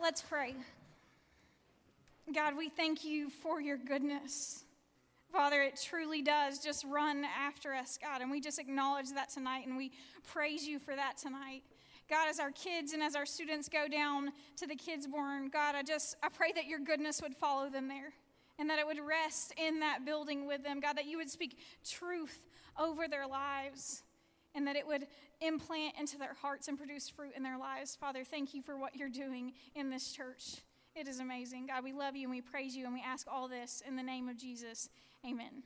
Let's 0.00 0.22
pray. 0.22 0.54
God, 2.32 2.56
we 2.56 2.68
thank 2.68 3.04
you 3.04 3.30
for 3.30 3.60
your 3.60 3.76
goodness. 3.76 4.62
Father, 5.32 5.60
it 5.60 5.80
truly 5.84 6.22
does 6.22 6.60
just 6.60 6.84
run 6.84 7.24
after 7.24 7.74
us, 7.74 7.98
God, 8.00 8.22
and 8.22 8.30
we 8.30 8.40
just 8.40 8.60
acknowledge 8.60 9.10
that 9.14 9.28
tonight 9.30 9.66
and 9.66 9.76
we 9.76 9.90
praise 10.32 10.64
you 10.66 10.78
for 10.78 10.94
that 10.94 11.16
tonight. 11.18 11.62
God, 12.08 12.28
as 12.28 12.38
our 12.38 12.52
kids 12.52 12.92
and 12.92 13.02
as 13.02 13.16
our 13.16 13.26
students 13.26 13.68
go 13.68 13.88
down 13.88 14.30
to 14.58 14.68
the 14.68 14.76
kids' 14.76 15.08
barn, 15.08 15.48
God, 15.48 15.74
I 15.74 15.82
just 15.82 16.16
I 16.22 16.28
pray 16.28 16.52
that 16.52 16.66
your 16.66 16.78
goodness 16.78 17.20
would 17.20 17.34
follow 17.34 17.68
them 17.68 17.88
there 17.88 18.12
and 18.60 18.70
that 18.70 18.78
it 18.78 18.86
would 18.86 19.00
rest 19.04 19.52
in 19.56 19.80
that 19.80 20.04
building 20.06 20.46
with 20.46 20.62
them. 20.62 20.78
God, 20.78 20.96
that 20.96 21.06
you 21.06 21.16
would 21.16 21.28
speak 21.28 21.58
truth 21.84 22.46
over 22.78 23.08
their 23.08 23.26
lives 23.26 24.04
and 24.54 24.66
that 24.66 24.76
it 24.76 24.86
would 24.86 25.06
implant 25.40 25.94
into 25.98 26.18
their 26.18 26.34
hearts 26.34 26.68
and 26.68 26.76
produce 26.78 27.08
fruit 27.08 27.32
in 27.36 27.42
their 27.42 27.58
lives. 27.58 27.96
Father, 27.96 28.24
thank 28.24 28.54
you 28.54 28.62
for 28.62 28.76
what 28.76 28.96
you're 28.96 29.08
doing 29.08 29.52
in 29.74 29.90
this 29.90 30.12
church. 30.12 30.56
It 30.94 31.06
is 31.06 31.20
amazing. 31.20 31.66
God, 31.66 31.84
we 31.84 31.92
love 31.92 32.16
you 32.16 32.22
and 32.22 32.30
we 32.30 32.40
praise 32.40 32.76
you 32.76 32.84
and 32.84 32.92
we 32.92 33.02
ask 33.06 33.26
all 33.30 33.46
this 33.46 33.82
in 33.86 33.94
the 33.94 34.02
name 34.02 34.28
of 34.28 34.36
Jesus. 34.36 34.88
Amen. 35.24 35.62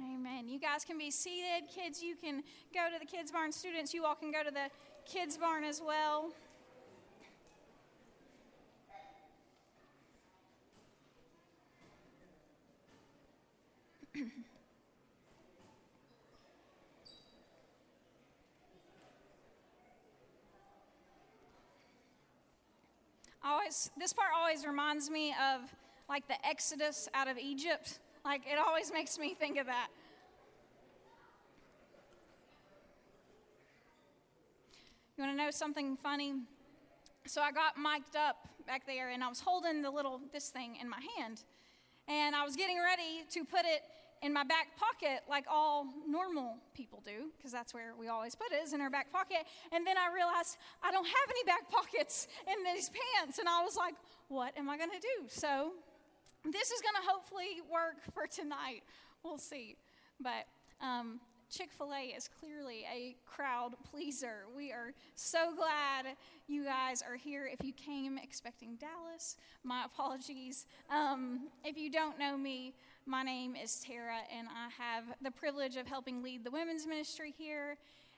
Amen. 0.00 0.48
You 0.48 0.58
guys 0.58 0.84
can 0.84 0.98
be 0.98 1.10
seated. 1.10 1.68
Kids, 1.74 2.02
you 2.02 2.16
can 2.16 2.42
go 2.72 2.86
to 2.92 2.98
the 2.98 3.06
kids' 3.06 3.32
barn. 3.32 3.52
Students, 3.52 3.92
you 3.94 4.04
all 4.04 4.14
can 4.14 4.30
go 4.30 4.42
to 4.42 4.50
the 4.50 4.70
kids' 5.06 5.36
barn 5.36 5.64
as 5.64 5.82
well. 5.84 6.32
always 23.46 23.90
this 23.98 24.12
part 24.12 24.28
always 24.36 24.66
reminds 24.66 25.08
me 25.10 25.34
of 25.52 25.60
like 26.08 26.26
the 26.28 26.46
exodus 26.46 27.08
out 27.14 27.28
of 27.28 27.38
egypt 27.38 27.98
like 28.24 28.42
it 28.50 28.58
always 28.58 28.92
makes 28.92 29.18
me 29.18 29.34
think 29.34 29.58
of 29.58 29.66
that 29.66 29.88
You 35.16 35.24
want 35.24 35.38
to 35.38 35.44
know 35.44 35.50
something 35.50 35.96
funny? 35.96 36.34
So 37.26 37.40
I 37.40 37.50
got 37.50 37.78
mic'd 37.78 38.16
up 38.16 38.36
back 38.66 38.86
there 38.86 39.08
and 39.08 39.24
I 39.24 39.28
was 39.28 39.40
holding 39.40 39.80
the 39.80 39.90
little, 39.90 40.20
this 40.30 40.50
thing 40.50 40.76
in 40.78 40.90
my 40.90 41.00
hand. 41.16 41.42
And 42.06 42.36
I 42.36 42.44
was 42.44 42.54
getting 42.54 42.76
ready 42.78 43.24
to 43.30 43.42
put 43.42 43.60
it 43.64 43.80
in 44.22 44.32
my 44.32 44.44
back 44.44 44.68
pocket 44.78 45.22
like 45.28 45.44
all 45.50 45.86
normal 46.08 46.56
people 46.74 47.02
do, 47.04 47.30
because 47.36 47.52
that's 47.52 47.74
where 47.74 47.94
we 47.98 48.08
always 48.08 48.34
put 48.34 48.52
it, 48.52 48.62
is 48.64 48.72
in 48.72 48.80
our 48.80 48.90
back 48.90 49.12
pocket. 49.12 49.38
And 49.72 49.86
then 49.86 49.96
I 49.96 50.12
realized 50.14 50.56
I 50.82 50.90
don't 50.90 51.06
have 51.06 51.28
any 51.30 51.44
back 51.44 51.70
pockets 51.70 52.28
in 52.46 52.64
these 52.64 52.90
pants. 52.90 53.38
And 53.38 53.48
I 53.48 53.62
was 53.62 53.76
like, 53.76 53.94
what 54.28 54.56
am 54.56 54.68
I 54.68 54.76
going 54.76 54.90
to 54.90 55.00
do? 55.00 55.26
So 55.28 55.72
this 56.44 56.70
is 56.70 56.80
going 56.80 56.94
to 57.02 57.10
hopefully 57.10 57.62
work 57.70 58.02
for 58.14 58.26
tonight. 58.26 58.82
We'll 59.22 59.38
see. 59.38 59.76
But 60.20 60.46
um, 60.80 61.20
Chick 61.50 61.70
fil 61.72 61.92
A 61.94 62.16
is 62.16 62.28
clearly 62.40 62.84
a 62.92 63.16
crowd 63.24 63.74
pleaser. 63.90 64.46
We 64.56 64.72
are 64.72 64.92
so 65.14 65.54
glad 65.54 66.16
you 66.48 66.64
guys 66.64 67.02
are 67.02 67.16
here. 67.16 67.48
If 67.50 67.64
you 67.64 67.72
came 67.72 68.18
expecting 68.18 68.76
Dallas, 68.76 69.36
my 69.62 69.84
apologies. 69.86 70.66
Um, 70.90 71.48
if 71.64 71.76
you 71.78 71.90
don't 71.90 72.18
know 72.18 72.36
me, 72.36 72.74
my 73.06 73.22
name 73.22 73.54
is 73.54 73.78
Tara, 73.78 74.18
and 74.36 74.48
I 74.48 74.68
have 74.82 75.04
the 75.22 75.30
privilege 75.30 75.76
of 75.76 75.86
helping 75.86 76.24
lead 76.24 76.42
the 76.42 76.50
women's 76.50 76.86
ministry 76.86 77.32
here. 77.38 77.76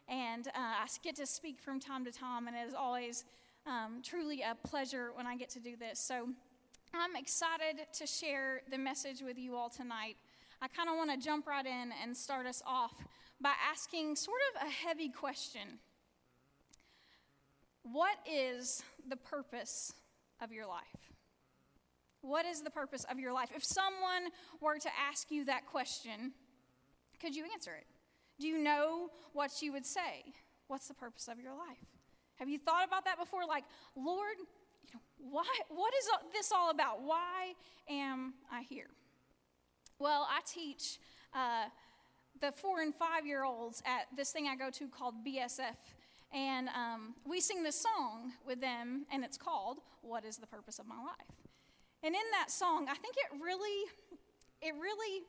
And 0.08 0.48
uh, 0.48 0.50
I 0.54 0.86
get 1.02 1.16
to 1.16 1.26
speak 1.26 1.60
from 1.60 1.78
time 1.78 2.06
to 2.06 2.10
time, 2.10 2.48
and 2.48 2.56
it 2.56 2.66
is 2.66 2.74
always 2.74 3.24
um, 3.66 4.00
truly 4.02 4.40
a 4.40 4.54
pleasure 4.66 5.10
when 5.14 5.26
I 5.26 5.36
get 5.36 5.50
to 5.50 5.60
do 5.60 5.76
this. 5.76 6.00
So 6.00 6.28
I'm 6.94 7.16
excited 7.16 7.86
to 7.92 8.06
share 8.06 8.62
the 8.70 8.78
message 8.78 9.20
with 9.20 9.36
you 9.38 9.56
all 9.56 9.68
tonight. 9.68 10.16
I 10.62 10.68
kind 10.68 10.88
of 10.88 10.96
want 10.96 11.10
to 11.10 11.18
jump 11.18 11.46
right 11.46 11.66
in 11.66 11.92
and 12.02 12.16
start 12.16 12.46
us 12.46 12.62
off 12.66 12.94
by 13.42 13.52
asking 13.70 14.16
sort 14.16 14.40
of 14.54 14.66
a 14.66 14.70
heavy 14.70 15.10
question 15.10 15.80
What 17.82 18.16
is 18.26 18.82
the 19.06 19.16
purpose 19.16 19.92
of 20.40 20.50
your 20.50 20.66
life? 20.66 21.07
What 22.28 22.44
is 22.44 22.60
the 22.60 22.70
purpose 22.70 23.06
of 23.10 23.18
your 23.18 23.32
life? 23.32 23.48
If 23.56 23.64
someone 23.64 24.30
were 24.60 24.78
to 24.78 24.88
ask 25.10 25.30
you 25.30 25.46
that 25.46 25.64
question, 25.64 26.32
could 27.20 27.34
you 27.34 27.46
answer 27.54 27.72
it? 27.72 27.86
Do 28.38 28.46
you 28.46 28.58
know 28.58 29.08
what 29.32 29.62
you 29.62 29.72
would 29.72 29.86
say? 29.86 30.34
What's 30.66 30.88
the 30.88 30.94
purpose 30.94 31.26
of 31.28 31.40
your 31.40 31.52
life? 31.52 31.88
Have 32.36 32.50
you 32.50 32.58
thought 32.58 32.86
about 32.86 33.06
that 33.06 33.18
before? 33.18 33.46
Like, 33.48 33.64
Lord, 33.96 34.36
you 34.38 34.90
know, 34.92 35.00
why, 35.30 35.46
what 35.70 35.94
is 35.94 36.08
this 36.34 36.52
all 36.52 36.70
about? 36.70 37.02
Why 37.02 37.54
am 37.88 38.34
I 38.52 38.60
here? 38.68 38.90
Well, 39.98 40.28
I 40.30 40.40
teach 40.46 40.98
uh, 41.34 41.64
the 42.42 42.52
four 42.52 42.82
and 42.82 42.94
five 42.94 43.26
year 43.26 43.44
olds 43.44 43.82
at 43.86 44.06
this 44.14 44.32
thing 44.32 44.46
I 44.46 44.54
go 44.54 44.68
to 44.68 44.86
called 44.88 45.14
BSF. 45.26 45.76
And 46.34 46.68
um, 46.68 47.14
we 47.26 47.40
sing 47.40 47.62
this 47.62 47.80
song 47.80 48.32
with 48.46 48.60
them, 48.60 49.06
and 49.10 49.24
it's 49.24 49.38
called 49.38 49.78
What 50.02 50.26
is 50.26 50.36
the 50.36 50.46
Purpose 50.46 50.78
of 50.78 50.86
My 50.86 50.98
Life? 50.98 51.47
And 52.02 52.14
in 52.14 52.20
that 52.32 52.50
song, 52.50 52.86
I 52.88 52.94
think 52.94 53.16
it 53.16 53.42
really, 53.42 53.84
it 54.62 54.74
really 54.80 55.24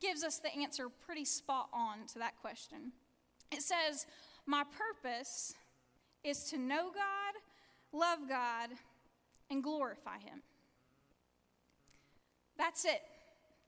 gives 0.00 0.24
us 0.24 0.38
the 0.38 0.54
answer 0.54 0.88
pretty 0.88 1.24
spot 1.24 1.68
on 1.72 2.06
to 2.12 2.18
that 2.18 2.34
question. 2.40 2.92
It 3.50 3.62
says, 3.62 4.06
My 4.46 4.64
purpose 4.64 5.54
is 6.24 6.44
to 6.44 6.58
know 6.58 6.90
God, 6.94 7.34
love 7.92 8.20
God, 8.28 8.70
and 9.50 9.62
glorify 9.62 10.18
Him. 10.18 10.42
That's 12.56 12.84
it. 12.84 13.02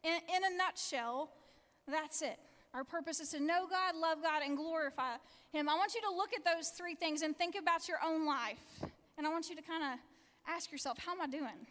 In, 0.02 0.14
in 0.34 0.44
a 0.44 0.56
nutshell, 0.56 1.30
that's 1.86 2.22
it. 2.22 2.38
Our 2.72 2.84
purpose 2.84 3.20
is 3.20 3.28
to 3.30 3.40
know 3.40 3.66
God, 3.68 3.94
love 4.00 4.18
God, 4.22 4.42
and 4.42 4.56
glorify 4.56 5.16
Him. 5.52 5.68
I 5.68 5.74
want 5.74 5.94
you 5.94 6.00
to 6.02 6.16
look 6.16 6.30
at 6.34 6.44
those 6.44 6.70
three 6.70 6.94
things 6.94 7.22
and 7.22 7.36
think 7.36 7.54
about 7.60 7.86
your 7.86 7.98
own 8.04 8.26
life. 8.26 8.58
And 9.16 9.26
I 9.26 9.30
want 9.30 9.48
you 9.48 9.56
to 9.56 9.62
kind 9.62 9.82
of 9.82 9.98
ask 10.48 10.72
yourself, 10.72 10.98
how 10.98 11.12
am 11.12 11.20
I 11.20 11.26
doing? 11.26 11.66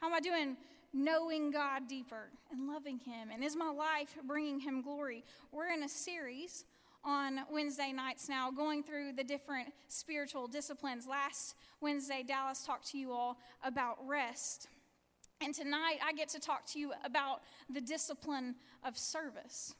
How 0.00 0.06
am 0.06 0.14
I 0.14 0.20
doing 0.20 0.56
knowing 0.94 1.50
God 1.50 1.86
deeper 1.86 2.30
and 2.50 2.66
loving 2.66 2.98
Him? 3.00 3.28
And 3.30 3.44
is 3.44 3.54
my 3.54 3.70
life 3.70 4.16
bringing 4.26 4.58
Him 4.58 4.80
glory? 4.80 5.24
We're 5.52 5.70
in 5.70 5.82
a 5.82 5.90
series 5.90 6.64
on 7.04 7.40
Wednesday 7.52 7.92
nights 7.92 8.26
now, 8.26 8.50
going 8.50 8.82
through 8.82 9.12
the 9.12 9.22
different 9.22 9.68
spiritual 9.88 10.46
disciplines. 10.46 11.06
Last 11.06 11.54
Wednesday, 11.82 12.24
Dallas 12.26 12.64
talked 12.64 12.90
to 12.92 12.98
you 12.98 13.12
all 13.12 13.36
about 13.62 13.98
rest. 14.06 14.68
And 15.42 15.54
tonight, 15.54 15.98
I 16.02 16.14
get 16.14 16.30
to 16.30 16.40
talk 16.40 16.64
to 16.68 16.78
you 16.78 16.94
about 17.04 17.42
the 17.68 17.82
discipline 17.82 18.54
of 18.82 18.96
service. 18.96 19.74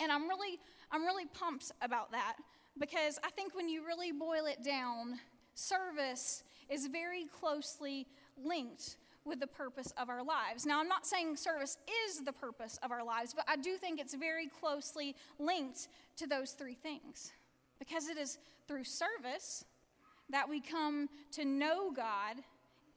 And 0.00 0.10
I'm 0.10 0.28
really, 0.28 0.58
I'm 0.90 1.04
really 1.04 1.26
pumped 1.26 1.70
about 1.80 2.10
that 2.10 2.34
because 2.80 3.20
I 3.22 3.30
think 3.30 3.54
when 3.54 3.68
you 3.68 3.86
really 3.86 4.10
boil 4.10 4.46
it 4.46 4.64
down, 4.64 5.20
service 5.54 6.42
is 6.68 6.88
very 6.88 7.26
closely 7.26 8.08
linked 8.36 8.96
with 9.24 9.40
the 9.40 9.46
purpose 9.46 9.92
of 9.98 10.08
our 10.08 10.22
lives. 10.22 10.64
Now, 10.64 10.80
I'm 10.80 10.88
not 10.88 11.06
saying 11.06 11.36
service 11.36 11.76
is 12.06 12.24
the 12.24 12.32
purpose 12.32 12.78
of 12.82 12.90
our 12.90 13.04
lives, 13.04 13.34
but 13.34 13.44
I 13.48 13.56
do 13.56 13.76
think 13.76 14.00
it's 14.00 14.14
very 14.14 14.48
closely 14.48 15.14
linked 15.38 15.88
to 16.16 16.26
those 16.26 16.52
three 16.52 16.74
things 16.74 17.32
because 17.78 18.08
it 18.08 18.16
is 18.16 18.38
through 18.66 18.84
service 18.84 19.64
that 20.30 20.48
we 20.48 20.60
come 20.60 21.08
to 21.32 21.44
know 21.44 21.92
God 21.92 22.36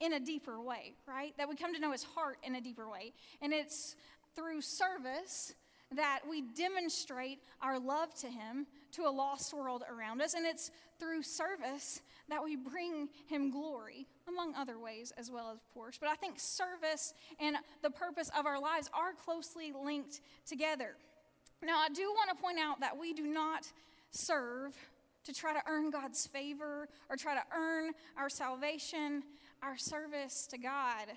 in 0.00 0.14
a 0.14 0.20
deeper 0.20 0.60
way, 0.60 0.94
right? 1.06 1.36
That 1.36 1.48
we 1.48 1.56
come 1.56 1.74
to 1.74 1.80
know 1.80 1.92
his 1.92 2.04
heart 2.04 2.38
in 2.42 2.54
a 2.54 2.60
deeper 2.60 2.88
way. 2.88 3.12
And 3.42 3.52
it's 3.52 3.96
through 4.34 4.60
service 4.60 5.54
that 5.96 6.20
we 6.28 6.42
demonstrate 6.42 7.40
our 7.60 7.78
love 7.78 8.14
to 8.16 8.28
him 8.28 8.66
to 8.92 9.02
a 9.02 9.10
lost 9.10 9.52
world 9.52 9.82
around 9.90 10.20
us. 10.20 10.34
And 10.34 10.46
it's 10.46 10.70
through 10.98 11.22
service 11.22 12.00
that 12.28 12.42
we 12.42 12.56
bring 12.56 13.08
him 13.26 13.50
glory, 13.50 14.06
among 14.28 14.54
other 14.54 14.78
ways 14.78 15.12
as 15.18 15.30
well, 15.30 15.50
as, 15.50 15.56
of 15.56 15.74
course. 15.74 15.98
But 15.98 16.08
I 16.08 16.14
think 16.14 16.34
service 16.38 17.12
and 17.40 17.56
the 17.82 17.90
purpose 17.90 18.30
of 18.38 18.46
our 18.46 18.60
lives 18.60 18.88
are 18.92 19.12
closely 19.12 19.72
linked 19.72 20.20
together. 20.46 20.96
Now, 21.62 21.78
I 21.78 21.88
do 21.88 22.02
want 22.02 22.30
to 22.36 22.42
point 22.42 22.58
out 22.58 22.80
that 22.80 22.98
we 22.98 23.12
do 23.12 23.26
not 23.26 23.66
serve 24.10 24.76
to 25.24 25.32
try 25.32 25.52
to 25.52 25.62
earn 25.66 25.90
God's 25.90 26.26
favor 26.26 26.88
or 27.08 27.16
try 27.16 27.34
to 27.34 27.42
earn 27.56 27.92
our 28.16 28.28
salvation. 28.28 29.22
Our 29.62 29.76
service 29.78 30.46
to 30.50 30.58
God 30.58 31.08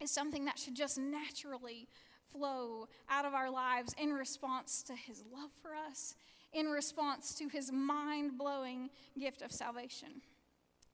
is 0.00 0.10
something 0.10 0.44
that 0.44 0.58
should 0.58 0.74
just 0.74 0.98
naturally 0.98 1.88
flow 2.32 2.88
out 3.08 3.24
of 3.24 3.34
our 3.34 3.50
lives 3.50 3.94
in 3.98 4.12
response 4.12 4.82
to 4.84 4.94
His 4.94 5.22
love 5.32 5.50
for 5.62 5.70
us, 5.74 6.14
in 6.52 6.66
response 6.66 7.34
to 7.34 7.48
His 7.48 7.72
mind 7.72 8.38
blowing 8.38 8.90
gift 9.18 9.42
of 9.42 9.52
salvation. 9.52 10.22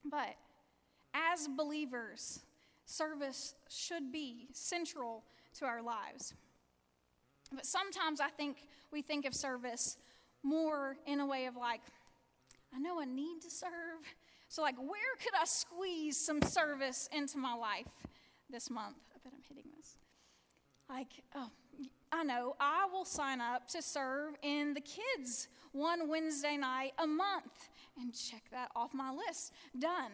But 0.04 0.36
as 1.14 1.48
believers, 1.48 2.40
service 2.84 3.54
should 3.68 4.12
be 4.12 4.48
central 4.52 5.24
to 5.58 5.64
our 5.64 5.82
lives. 5.82 6.34
But 7.52 7.66
sometimes 7.66 8.20
I 8.20 8.28
think 8.28 8.64
we 8.92 9.02
think 9.02 9.26
of 9.26 9.34
service 9.34 9.98
more 10.42 10.96
in 11.06 11.20
a 11.20 11.26
way 11.26 11.46
of 11.46 11.56
like, 11.56 11.80
I 12.74 12.78
know 12.78 13.00
I 13.00 13.04
need 13.04 13.40
to 13.42 13.50
serve, 13.50 13.70
So, 14.50 14.62
like, 14.62 14.76
where 14.78 15.14
could 15.22 15.32
I 15.40 15.44
squeeze 15.44 16.16
some 16.16 16.42
service 16.42 17.08
into 17.12 17.38
my 17.38 17.54
life 17.54 17.86
this 18.50 18.68
month? 18.68 18.96
I 19.14 19.18
bet 19.22 19.32
I'm 19.32 19.42
hitting 19.48 19.70
this. 19.76 19.96
Like, 20.90 21.22
oh, 21.36 21.50
I 22.10 22.24
know, 22.24 22.56
I 22.58 22.88
will 22.92 23.04
sign 23.04 23.40
up 23.40 23.68
to 23.68 23.80
serve 23.80 24.34
in 24.42 24.74
the 24.74 24.80
kids 24.80 25.46
one 25.70 26.08
Wednesday 26.08 26.56
night 26.56 26.94
a 26.98 27.06
month 27.06 27.68
and 27.96 28.12
check 28.12 28.42
that 28.50 28.72
off 28.74 28.92
my 28.92 29.12
list. 29.12 29.52
Done. 29.78 30.10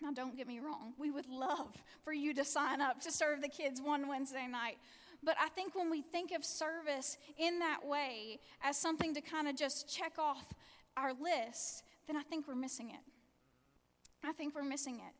Now, 0.00 0.10
don't 0.10 0.34
get 0.34 0.48
me 0.48 0.60
wrong, 0.60 0.94
we 0.98 1.10
would 1.10 1.28
love 1.28 1.76
for 2.02 2.12
you 2.12 2.32
to 2.34 2.44
sign 2.44 2.80
up 2.80 3.00
to 3.02 3.12
serve 3.12 3.42
the 3.42 3.48
kids 3.48 3.82
one 3.82 4.08
Wednesday 4.08 4.46
night. 4.50 4.78
But 5.22 5.36
I 5.40 5.48
think 5.50 5.74
when 5.74 5.90
we 5.90 6.00
think 6.00 6.32
of 6.32 6.44
service 6.44 7.18
in 7.36 7.58
that 7.58 7.86
way 7.86 8.40
as 8.62 8.78
something 8.78 9.14
to 9.14 9.20
kind 9.20 9.46
of 9.46 9.56
just 9.56 9.94
check 9.94 10.14
off 10.18 10.54
our 10.96 11.12
list, 11.12 11.84
then 12.06 12.16
I 12.16 12.22
think 12.22 12.48
we're 12.48 12.54
missing 12.54 12.90
it. 12.90 14.26
I 14.26 14.32
think 14.32 14.54
we're 14.54 14.64
missing 14.64 14.96
it. 14.96 15.14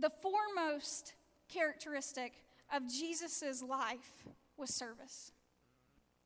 The 0.00 0.10
foremost 0.22 1.14
characteristic 1.48 2.34
of 2.74 2.88
Jesus' 2.88 3.62
life 3.62 4.24
was 4.56 4.74
service. 4.74 5.32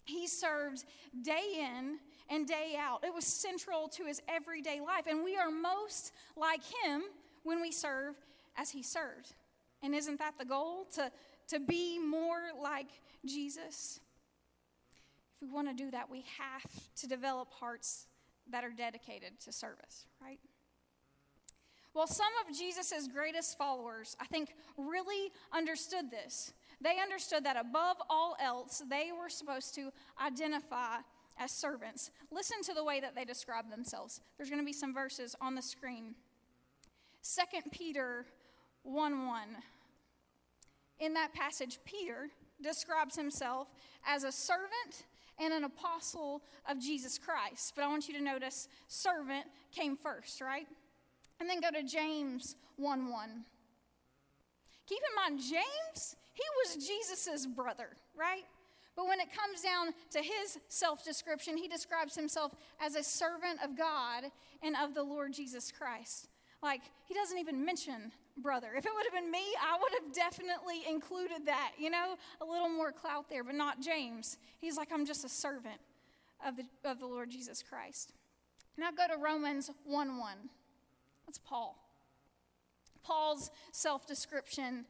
He 0.04 0.26
served 0.26 0.84
day 1.22 1.58
in 1.58 1.98
and 2.28 2.46
day 2.46 2.74
out. 2.78 3.04
It 3.04 3.14
was 3.14 3.24
central 3.24 3.88
to 3.88 4.04
his 4.04 4.20
everyday 4.28 4.80
life. 4.80 5.06
And 5.06 5.22
we 5.24 5.36
are 5.36 5.50
most 5.50 6.12
like 6.36 6.62
him 6.84 7.02
when 7.44 7.60
we 7.60 7.70
serve 7.70 8.16
as 8.56 8.70
he 8.70 8.82
served. 8.82 9.34
And 9.82 9.94
isn't 9.94 10.18
that 10.18 10.38
the 10.38 10.44
goal? 10.44 10.86
To, 10.94 11.10
to 11.48 11.60
be 11.60 11.98
more 11.98 12.40
like 12.60 12.88
Jesus? 13.26 14.00
If 15.36 15.48
we 15.48 15.54
want 15.54 15.68
to 15.68 15.74
do 15.74 15.90
that, 15.90 16.10
we 16.10 16.24
have 16.38 16.70
to 16.96 17.06
develop 17.06 17.50
hearts 17.52 18.06
that 18.50 18.64
are 18.64 18.70
dedicated 18.70 19.38
to 19.40 19.52
service, 19.52 20.06
right? 20.20 20.38
Well, 21.94 22.06
some 22.06 22.32
of 22.46 22.56
Jesus' 22.56 23.08
greatest 23.12 23.58
followers, 23.58 24.16
I 24.20 24.24
think, 24.26 24.54
really 24.76 25.30
understood 25.52 26.10
this. 26.10 26.52
They 26.80 26.98
understood 27.00 27.44
that 27.44 27.56
above 27.56 27.96
all 28.08 28.36
else, 28.42 28.82
they 28.88 29.10
were 29.18 29.28
supposed 29.28 29.74
to 29.74 29.90
identify 30.24 30.98
as 31.38 31.50
servants. 31.50 32.10
Listen 32.30 32.62
to 32.62 32.74
the 32.74 32.84
way 32.84 33.00
that 33.00 33.14
they 33.14 33.24
describe 33.24 33.70
themselves. 33.70 34.20
There's 34.36 34.48
going 34.48 34.60
to 34.60 34.66
be 34.66 34.72
some 34.72 34.94
verses 34.94 35.36
on 35.40 35.54
the 35.54 35.62
screen. 35.62 36.14
2 37.22 37.70
Peter 37.70 38.26
1 38.84 39.26
1. 39.26 39.42
In 41.00 41.14
that 41.14 41.34
passage, 41.34 41.78
Peter 41.84 42.30
describes 42.62 43.16
himself 43.16 43.68
as 44.06 44.24
a 44.24 44.32
servant 44.32 45.04
and 45.38 45.52
an 45.52 45.64
apostle 45.64 46.42
of 46.68 46.80
Jesus 46.80 47.18
Christ. 47.18 47.72
But 47.74 47.84
I 47.84 47.88
want 47.88 48.08
you 48.08 48.14
to 48.14 48.22
notice 48.22 48.68
servant 48.88 49.46
came 49.72 49.96
first, 49.96 50.40
right? 50.40 50.66
And 51.40 51.48
then 51.48 51.60
go 51.60 51.70
to 51.70 51.82
James 51.82 52.56
1 52.76 53.10
1. 53.10 53.44
Keep 54.86 54.98
in 54.98 55.34
mind, 55.34 55.42
James, 55.42 56.16
he 56.32 56.42
was 56.64 56.86
Jesus' 56.86 57.46
brother, 57.46 57.88
right? 58.16 58.44
But 58.96 59.06
when 59.06 59.20
it 59.20 59.28
comes 59.34 59.62
down 59.62 59.94
to 60.10 60.18
his 60.18 60.58
self 60.68 61.04
description, 61.04 61.56
he 61.56 61.68
describes 61.68 62.14
himself 62.14 62.52
as 62.80 62.94
a 62.94 63.02
servant 63.02 63.60
of 63.64 63.76
God 63.76 64.24
and 64.62 64.76
of 64.76 64.94
the 64.94 65.02
Lord 65.02 65.32
Jesus 65.32 65.72
Christ. 65.72 66.28
Like, 66.62 66.82
he 67.08 67.14
doesn't 67.14 67.38
even 67.38 67.64
mention 67.64 68.12
brother. 68.36 68.68
If 68.76 68.86
it 68.86 68.92
would 68.94 69.04
have 69.04 69.12
been 69.12 69.30
me, 69.30 69.42
I 69.60 69.76
would 69.80 69.92
have 70.02 70.14
definitely 70.14 70.82
included 70.88 71.46
that, 71.46 71.72
you 71.78 71.90
know, 71.90 72.16
a 72.40 72.44
little 72.44 72.68
more 72.68 72.92
clout 72.92 73.28
there, 73.28 73.44
but 73.44 73.54
not 73.54 73.80
James. 73.80 74.38
He's 74.58 74.76
like, 74.76 74.88
I'm 74.92 75.04
just 75.04 75.24
a 75.24 75.28
servant 75.28 75.80
of 76.46 76.56
the, 76.56 76.64
of 76.84 77.00
the 77.00 77.06
Lord 77.06 77.30
Jesus 77.30 77.62
Christ. 77.62 78.12
Now 78.78 78.90
go 78.90 79.06
to 79.12 79.20
Romans 79.20 79.70
1 79.84 80.18
1. 80.18 80.36
That's 81.26 81.38
Paul. 81.38 81.78
Paul's 83.02 83.50
self 83.72 84.06
description 84.06 84.84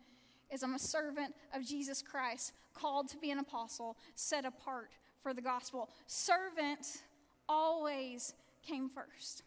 is 0.51 0.63
I'm 0.63 0.75
a 0.75 0.79
servant 0.79 1.35
of 1.55 1.65
Jesus 1.65 2.03
Christ, 2.03 2.53
called 2.75 3.09
to 3.09 3.17
be 3.19 3.31
an 3.31 3.39
apostle, 3.39 3.97
set 4.15 4.45
apart 4.45 4.91
for 5.23 5.33
the 5.33 5.41
gospel. 5.41 5.89
Servant 6.07 7.03
always 7.49 8.35
came 8.63 8.89
first 8.89 9.43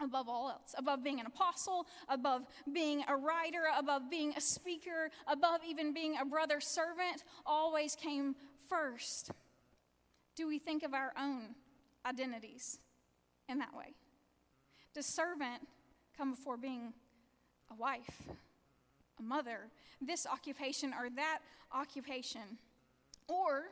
above 0.00 0.28
all 0.28 0.50
else, 0.50 0.74
above 0.76 1.02
being 1.02 1.20
an 1.20 1.26
apostle, 1.26 1.86
above 2.08 2.42
being 2.72 3.02
a 3.08 3.16
writer, 3.16 3.62
above 3.78 4.10
being 4.10 4.34
a 4.36 4.40
speaker, 4.40 5.10
above 5.26 5.60
even 5.66 5.94
being 5.94 6.16
a 6.20 6.24
brother 6.24 6.60
servant, 6.60 7.24
always 7.46 7.96
came 7.96 8.34
first. 8.68 9.30
Do 10.34 10.46
we 10.46 10.58
think 10.58 10.82
of 10.82 10.92
our 10.92 11.12
own 11.18 11.54
identities 12.04 12.78
in 13.48 13.58
that 13.58 13.74
way? 13.74 13.94
Does 14.94 15.06
servant 15.06 15.66
come 16.16 16.32
before 16.32 16.56
being 16.56 16.92
a 17.70 17.74
wife, 17.74 18.22
a 19.18 19.22
mother, 19.22 19.68
this 20.00 20.26
occupation 20.26 20.92
or 20.92 21.08
that 21.16 21.38
occupation? 21.72 22.58
Or 23.28 23.64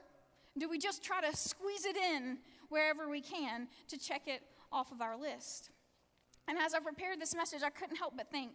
do 0.58 0.68
we 0.68 0.78
just 0.78 1.02
try 1.02 1.20
to 1.20 1.36
squeeze 1.36 1.84
it 1.84 1.96
in 1.96 2.38
wherever 2.68 3.08
we 3.08 3.20
can 3.20 3.68
to 3.88 3.98
check 3.98 4.22
it 4.26 4.42
off 4.72 4.92
of 4.92 5.00
our 5.00 5.16
list? 5.16 5.70
And 6.48 6.58
as 6.58 6.74
I 6.74 6.80
prepared 6.80 7.20
this 7.20 7.34
message, 7.34 7.62
I 7.62 7.70
couldn't 7.70 7.96
help 7.96 8.14
but 8.16 8.30
think 8.30 8.52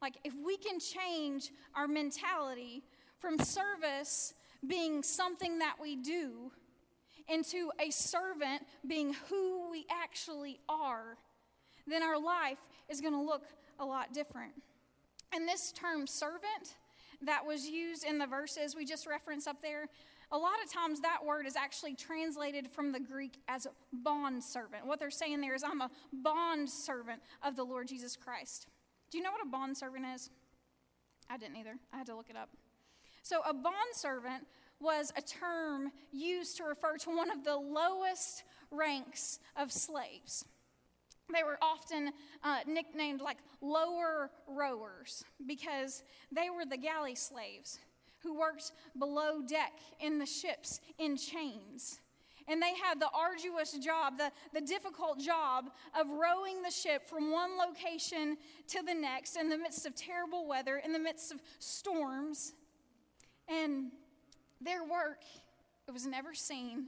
like, 0.00 0.16
if 0.24 0.32
we 0.44 0.56
can 0.56 0.78
change 0.80 1.50
our 1.74 1.86
mentality 1.86 2.82
from 3.18 3.38
service 3.38 4.34
being 4.66 5.02
something 5.02 5.58
that 5.58 5.76
we 5.80 5.96
do 5.96 6.52
into 7.28 7.70
a 7.78 7.90
servant 7.90 8.62
being 8.86 9.14
who 9.28 9.70
we 9.70 9.86
actually 9.90 10.58
are, 10.68 11.16
then 11.90 12.02
our 12.02 12.20
life 12.20 12.58
is 12.88 13.00
going 13.00 13.14
to 13.14 13.20
look 13.20 13.44
a 13.78 13.84
lot 13.84 14.12
different. 14.12 14.52
And 15.32 15.48
this 15.48 15.72
term 15.72 16.06
servant 16.06 16.76
that 17.22 17.46
was 17.46 17.66
used 17.68 18.04
in 18.04 18.18
the 18.18 18.26
verses 18.26 18.74
we 18.74 18.84
just 18.84 19.06
referenced 19.06 19.46
up 19.46 19.62
there, 19.62 19.88
a 20.32 20.38
lot 20.38 20.62
of 20.64 20.72
times 20.72 21.00
that 21.00 21.24
word 21.24 21.46
is 21.46 21.56
actually 21.56 21.94
translated 21.94 22.70
from 22.70 22.92
the 22.92 23.00
Greek 23.00 23.38
as 23.48 23.66
bond 23.92 24.44
servant. 24.44 24.86
What 24.86 25.00
they're 25.00 25.10
saying 25.10 25.40
there 25.40 25.54
is, 25.54 25.64
I'm 25.64 25.80
a 25.80 25.90
bond 26.12 26.70
servant 26.70 27.20
of 27.42 27.56
the 27.56 27.64
Lord 27.64 27.88
Jesus 27.88 28.16
Christ. 28.16 28.68
Do 29.10 29.18
you 29.18 29.24
know 29.24 29.32
what 29.32 29.44
a 29.44 29.48
bond 29.48 29.76
servant 29.76 30.06
is? 30.14 30.30
I 31.28 31.36
didn't 31.36 31.56
either. 31.56 31.76
I 31.92 31.98
had 31.98 32.06
to 32.06 32.16
look 32.16 32.30
it 32.30 32.36
up. 32.36 32.50
So, 33.22 33.40
a 33.46 33.52
bond 33.52 33.92
servant 33.92 34.46
was 34.80 35.12
a 35.16 35.22
term 35.22 35.92
used 36.10 36.56
to 36.56 36.64
refer 36.64 36.96
to 36.96 37.10
one 37.10 37.30
of 37.30 37.44
the 37.44 37.56
lowest 37.56 38.44
ranks 38.70 39.38
of 39.56 39.70
slaves. 39.70 40.44
They 41.32 41.42
were 41.42 41.58
often 41.62 42.12
uh, 42.42 42.58
nicknamed 42.66 43.20
like 43.20 43.38
lower 43.60 44.30
rowers 44.46 45.24
because 45.46 46.02
they 46.32 46.50
were 46.50 46.64
the 46.64 46.76
galley 46.76 47.14
slaves 47.14 47.78
who 48.22 48.38
worked 48.38 48.72
below 48.98 49.42
deck 49.42 49.72
in 49.98 50.18
the 50.18 50.26
ships 50.26 50.80
in 50.98 51.16
chains. 51.16 52.00
And 52.48 52.60
they 52.60 52.74
had 52.82 52.98
the 52.98 53.08
arduous 53.14 53.72
job, 53.78 54.18
the, 54.18 54.32
the 54.52 54.60
difficult 54.60 55.20
job 55.20 55.70
of 55.98 56.08
rowing 56.08 56.62
the 56.62 56.70
ship 56.70 57.08
from 57.08 57.30
one 57.30 57.50
location 57.56 58.36
to 58.68 58.82
the 58.82 58.94
next 58.94 59.36
in 59.36 59.48
the 59.48 59.56
midst 59.56 59.86
of 59.86 59.94
terrible 59.94 60.48
weather, 60.48 60.82
in 60.84 60.92
the 60.92 60.98
midst 60.98 61.32
of 61.32 61.40
storms. 61.60 62.54
And 63.46 63.92
their 64.60 64.82
work, 64.82 65.22
it 65.86 65.92
was 65.92 66.06
never 66.06 66.34
seen, 66.34 66.86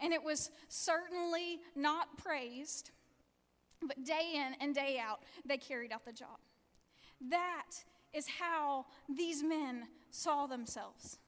and 0.00 0.12
it 0.12 0.22
was 0.22 0.50
certainly 0.68 1.60
not 1.74 2.18
praised. 2.18 2.90
But 3.86 4.04
day 4.04 4.34
in 4.34 4.54
and 4.60 4.74
day 4.74 5.00
out, 5.02 5.20
they 5.44 5.58
carried 5.58 5.92
out 5.92 6.04
the 6.04 6.12
job. 6.12 6.38
That 7.30 7.70
is 8.12 8.26
how 8.40 8.86
these 9.08 9.42
men 9.42 9.84
saw 10.10 10.46
themselves 10.46 11.18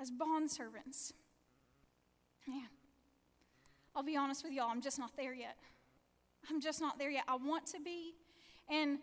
as 0.00 0.10
bondservants. 0.10 1.12
Man, 2.46 2.68
I'll 3.94 4.02
be 4.02 4.16
honest 4.16 4.44
with 4.44 4.52
y'all, 4.52 4.68
I'm 4.70 4.82
just 4.82 4.98
not 4.98 5.16
there 5.16 5.34
yet. 5.34 5.56
I'm 6.50 6.60
just 6.60 6.80
not 6.80 6.98
there 6.98 7.10
yet. 7.10 7.24
I 7.26 7.36
want 7.36 7.66
to 7.68 7.80
be. 7.80 8.14
And 8.68 8.98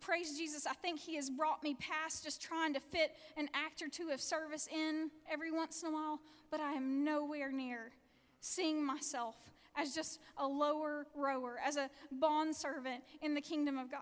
praise 0.00 0.36
Jesus, 0.36 0.66
I 0.66 0.74
think 0.74 1.00
He 1.00 1.16
has 1.16 1.30
brought 1.30 1.62
me 1.62 1.74
past 1.74 2.24
just 2.24 2.42
trying 2.42 2.74
to 2.74 2.80
fit 2.80 3.12
an 3.36 3.48
act 3.54 3.82
or 3.82 3.88
two 3.88 4.10
of 4.10 4.20
service 4.20 4.68
in 4.70 5.10
every 5.30 5.50
once 5.50 5.82
in 5.82 5.88
a 5.88 5.92
while, 5.92 6.20
but 6.50 6.60
I 6.60 6.72
am 6.72 7.04
nowhere 7.04 7.50
near 7.50 7.92
seeing 8.40 8.84
myself 8.84 9.36
as 9.76 9.94
just 9.94 10.20
a 10.36 10.46
lower 10.46 11.06
rower, 11.14 11.58
as 11.64 11.76
a 11.76 11.88
bond 12.12 12.54
servant 12.54 13.02
in 13.22 13.34
the 13.34 13.40
kingdom 13.40 13.78
of 13.78 13.90
God. 13.90 14.00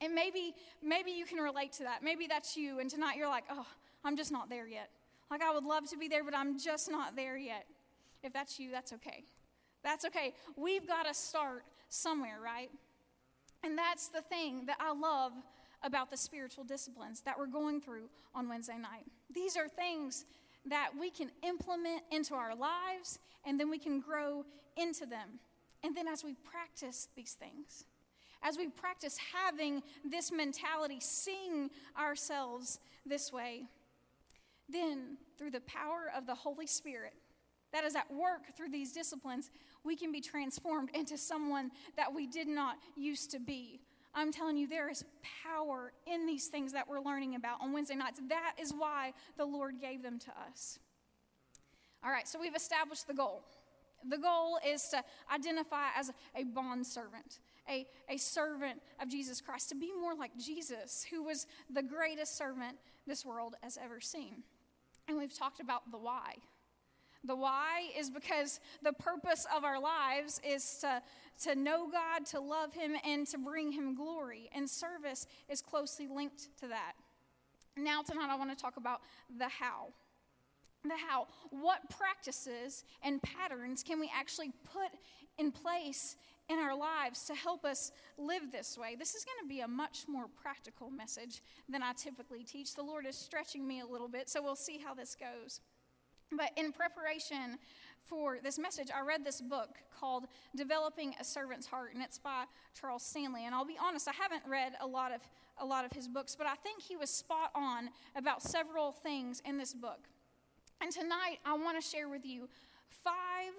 And 0.00 0.14
maybe, 0.14 0.54
maybe 0.82 1.12
you 1.12 1.24
can 1.24 1.38
relate 1.38 1.72
to 1.74 1.84
that. 1.84 2.02
Maybe 2.02 2.26
that's 2.26 2.56
you, 2.56 2.80
and 2.80 2.90
tonight 2.90 3.16
you're 3.16 3.28
like, 3.28 3.44
oh, 3.50 3.66
I'm 4.04 4.16
just 4.16 4.32
not 4.32 4.48
there 4.50 4.66
yet. 4.66 4.90
Like, 5.30 5.42
I 5.42 5.52
would 5.52 5.64
love 5.64 5.88
to 5.90 5.96
be 5.96 6.08
there, 6.08 6.24
but 6.24 6.34
I'm 6.34 6.58
just 6.58 6.90
not 6.90 7.16
there 7.16 7.36
yet. 7.36 7.66
If 8.22 8.32
that's 8.32 8.58
you, 8.58 8.70
that's 8.70 8.92
okay. 8.94 9.24
That's 9.82 10.04
okay. 10.04 10.34
We've 10.56 10.86
got 10.86 11.06
to 11.06 11.14
start 11.14 11.64
somewhere, 11.88 12.38
right? 12.42 12.70
And 13.64 13.78
that's 13.78 14.08
the 14.08 14.22
thing 14.22 14.66
that 14.66 14.78
I 14.80 14.92
love 14.92 15.32
about 15.82 16.10
the 16.10 16.16
spiritual 16.16 16.64
disciplines 16.64 17.20
that 17.22 17.38
we're 17.38 17.46
going 17.46 17.80
through 17.80 18.08
on 18.34 18.48
Wednesday 18.48 18.78
night. 18.78 19.04
These 19.32 19.56
are 19.56 19.68
things 19.68 20.24
that 20.66 20.90
we 20.98 21.10
can 21.10 21.30
implement 21.42 22.02
into 22.10 22.34
our 22.34 22.54
lives 22.54 23.18
and 23.44 23.58
then 23.58 23.70
we 23.70 23.78
can 23.78 24.00
grow 24.00 24.44
into 24.76 25.06
them. 25.06 25.40
And 25.82 25.96
then 25.96 26.06
as 26.06 26.22
we 26.22 26.34
practice 26.34 27.08
these 27.16 27.32
things, 27.32 27.84
as 28.42 28.56
we 28.56 28.68
practice 28.68 29.18
having 29.34 29.82
this 30.04 30.32
mentality, 30.32 30.98
seeing 31.00 31.70
ourselves 31.98 32.80
this 33.06 33.32
way, 33.32 33.64
then 34.68 35.16
through 35.38 35.50
the 35.50 35.60
power 35.62 36.10
of 36.16 36.26
the 36.26 36.34
Holy 36.34 36.66
Spirit 36.66 37.14
that 37.72 37.84
is 37.84 37.96
at 37.96 38.12
work 38.12 38.54
through 38.56 38.68
these 38.70 38.92
disciplines, 38.92 39.50
we 39.84 39.96
can 39.96 40.12
be 40.12 40.20
transformed 40.20 40.90
into 40.94 41.16
someone 41.16 41.70
that 41.96 42.12
we 42.12 42.26
did 42.26 42.46
not 42.46 42.76
used 42.96 43.30
to 43.30 43.40
be. 43.40 43.80
I'm 44.14 44.32
telling 44.32 44.56
you, 44.56 44.66
there 44.66 44.90
is 44.90 45.04
power 45.44 45.92
in 46.06 46.26
these 46.26 46.48
things 46.48 46.72
that 46.72 46.88
we're 46.88 47.00
learning 47.00 47.34
about 47.34 47.60
on 47.62 47.72
Wednesday 47.72 47.94
nights. 47.94 48.20
That 48.28 48.54
is 48.60 48.72
why 48.76 49.12
the 49.36 49.44
Lord 49.44 49.80
gave 49.80 50.02
them 50.02 50.18
to 50.18 50.30
us. 50.48 50.78
All 52.04 52.10
right, 52.10 52.28
so 52.28 52.38
we've 52.38 52.54
established 52.54 53.06
the 53.06 53.14
goal. 53.14 53.42
The 54.08 54.18
goal 54.18 54.58
is 54.66 54.82
to 54.88 55.02
identify 55.32 55.88
as 55.96 56.10
a 56.34 56.44
bond 56.44 56.86
servant, 56.86 57.38
a, 57.68 57.86
a 58.08 58.16
servant 58.16 58.80
of 59.00 59.08
Jesus 59.08 59.40
Christ, 59.40 59.68
to 59.68 59.76
be 59.76 59.92
more 59.98 60.14
like 60.14 60.36
Jesus, 60.36 61.06
who 61.10 61.22
was 61.22 61.46
the 61.72 61.82
greatest 61.82 62.36
servant 62.36 62.76
this 63.06 63.24
world 63.24 63.54
has 63.62 63.78
ever 63.82 64.00
seen. 64.00 64.42
And 65.08 65.16
we've 65.16 65.36
talked 65.36 65.60
about 65.60 65.90
the 65.90 65.98
why. 65.98 66.34
The 67.24 67.36
why 67.36 67.84
is 67.96 68.10
because 68.10 68.58
the 68.82 68.92
purpose 68.92 69.46
of 69.54 69.64
our 69.64 69.80
lives 69.80 70.40
is 70.44 70.78
to, 70.80 71.02
to 71.44 71.54
know 71.54 71.88
God, 71.90 72.26
to 72.26 72.40
love 72.40 72.74
Him, 72.74 72.96
and 73.06 73.26
to 73.28 73.38
bring 73.38 73.70
Him 73.70 73.94
glory. 73.94 74.50
And 74.54 74.68
service 74.68 75.26
is 75.48 75.62
closely 75.62 76.08
linked 76.08 76.48
to 76.58 76.68
that. 76.68 76.92
Now, 77.76 78.02
tonight, 78.02 78.28
I 78.30 78.36
want 78.36 78.50
to 78.50 78.60
talk 78.60 78.76
about 78.76 79.00
the 79.38 79.48
how. 79.48 79.88
The 80.84 80.96
how. 81.08 81.28
What 81.50 81.88
practices 81.90 82.84
and 83.02 83.22
patterns 83.22 83.84
can 83.84 84.00
we 84.00 84.10
actually 84.14 84.50
put 84.72 84.90
in 85.38 85.52
place 85.52 86.16
in 86.48 86.58
our 86.58 86.76
lives 86.76 87.24
to 87.26 87.34
help 87.34 87.64
us 87.64 87.92
live 88.18 88.50
this 88.50 88.76
way? 88.76 88.96
This 88.98 89.14
is 89.14 89.24
going 89.24 89.38
to 89.44 89.48
be 89.48 89.60
a 89.60 89.68
much 89.68 90.06
more 90.08 90.26
practical 90.42 90.90
message 90.90 91.40
than 91.68 91.84
I 91.84 91.92
typically 91.92 92.42
teach. 92.42 92.74
The 92.74 92.82
Lord 92.82 93.06
is 93.06 93.16
stretching 93.16 93.66
me 93.66 93.80
a 93.80 93.86
little 93.86 94.08
bit, 94.08 94.28
so 94.28 94.42
we'll 94.42 94.56
see 94.56 94.78
how 94.84 94.92
this 94.92 95.14
goes. 95.14 95.60
But 96.36 96.50
in 96.56 96.72
preparation 96.72 97.58
for 98.04 98.38
this 98.42 98.58
message, 98.58 98.88
I 98.94 99.04
read 99.06 99.24
this 99.24 99.40
book 99.40 99.76
called 99.98 100.24
Developing 100.56 101.14
a 101.20 101.24
Servant's 101.24 101.66
Heart, 101.66 101.94
and 101.94 102.02
it's 102.02 102.18
by 102.18 102.44
Charles 102.78 103.04
Stanley. 103.04 103.46
And 103.46 103.54
I'll 103.54 103.64
be 103.64 103.76
honest, 103.80 104.08
I 104.08 104.12
haven't 104.12 104.42
read 104.48 104.72
a 104.80 104.86
lot 104.86 105.12
of 105.12 105.20
a 105.60 105.66
lot 105.66 105.84
of 105.84 105.92
his 105.92 106.08
books, 106.08 106.34
but 106.34 106.46
I 106.46 106.54
think 106.54 106.82
he 106.82 106.96
was 106.96 107.10
spot 107.10 107.50
on 107.54 107.90
about 108.16 108.42
several 108.42 108.90
things 108.90 109.42
in 109.44 109.58
this 109.58 109.74
book. 109.74 110.08
And 110.80 110.90
tonight, 110.90 111.38
I 111.44 111.52
want 111.54 111.80
to 111.80 111.86
share 111.86 112.08
with 112.08 112.24
you 112.24 112.48
five 112.88 113.52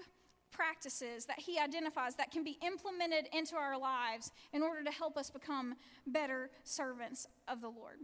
practices 0.51 1.25
that 1.25 1.39
he 1.39 1.59
identifies 1.59 2.15
that 2.15 2.31
can 2.31 2.43
be 2.43 2.57
implemented 2.65 3.27
into 3.31 3.55
our 3.55 3.77
lives 3.77 4.31
in 4.53 4.61
order 4.61 4.83
to 4.83 4.91
help 4.91 5.17
us 5.17 5.29
become 5.29 5.75
better 6.07 6.49
servants 6.63 7.27
of 7.47 7.61
the 7.61 7.69
Lord. 7.69 7.97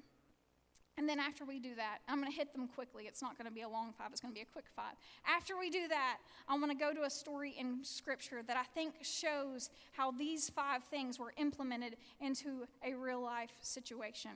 And 1.00 1.08
then 1.08 1.18
after 1.18 1.46
we 1.46 1.60
do 1.60 1.76
that, 1.76 2.00
I'm 2.10 2.20
going 2.20 2.30
to 2.30 2.38
hit 2.38 2.52
them 2.52 2.68
quickly. 2.68 3.06
It's 3.08 3.22
not 3.22 3.38
going 3.38 3.48
to 3.48 3.54
be 3.54 3.62
a 3.62 3.70
long 3.70 3.94
five, 3.98 4.08
it's 4.12 4.20
going 4.20 4.34
to 4.34 4.36
be 4.36 4.42
a 4.42 4.52
quick 4.52 4.66
five. 4.76 4.96
After 5.26 5.58
we 5.58 5.70
do 5.70 5.88
that, 5.88 6.18
I 6.50 6.56
want 6.56 6.72
to 6.72 6.78
go 6.78 6.94
to 6.94 7.04
a 7.04 7.10
story 7.10 7.56
in 7.58 7.80
Scripture 7.84 8.44
that 8.46 8.58
I 8.58 8.64
think 8.64 8.96
shows 9.02 9.70
how 9.94 10.12
these 10.12 10.50
five 10.50 10.84
things 10.84 11.18
were 11.18 11.32
implemented 11.38 11.96
into 12.20 12.66
a 12.84 12.96
real 12.96 13.22
life 13.22 13.54
situation. 13.62 14.32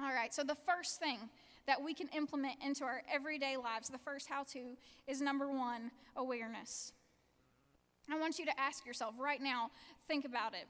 All 0.00 0.12
right, 0.12 0.32
so 0.32 0.44
the 0.44 0.54
first 0.54 1.00
thing 1.00 1.18
that 1.66 1.82
we 1.82 1.92
can 1.92 2.06
implement 2.16 2.54
into 2.64 2.84
our 2.84 3.02
everyday 3.12 3.56
lives, 3.56 3.88
the 3.88 3.98
first 3.98 4.28
how 4.28 4.44
to, 4.44 4.76
is 5.08 5.20
number 5.20 5.50
one, 5.50 5.90
awareness. 6.14 6.92
I 8.08 8.16
want 8.16 8.38
you 8.38 8.44
to 8.46 8.60
ask 8.60 8.86
yourself 8.86 9.16
right 9.18 9.42
now, 9.42 9.72
think 10.06 10.24
about 10.24 10.54
it. 10.54 10.68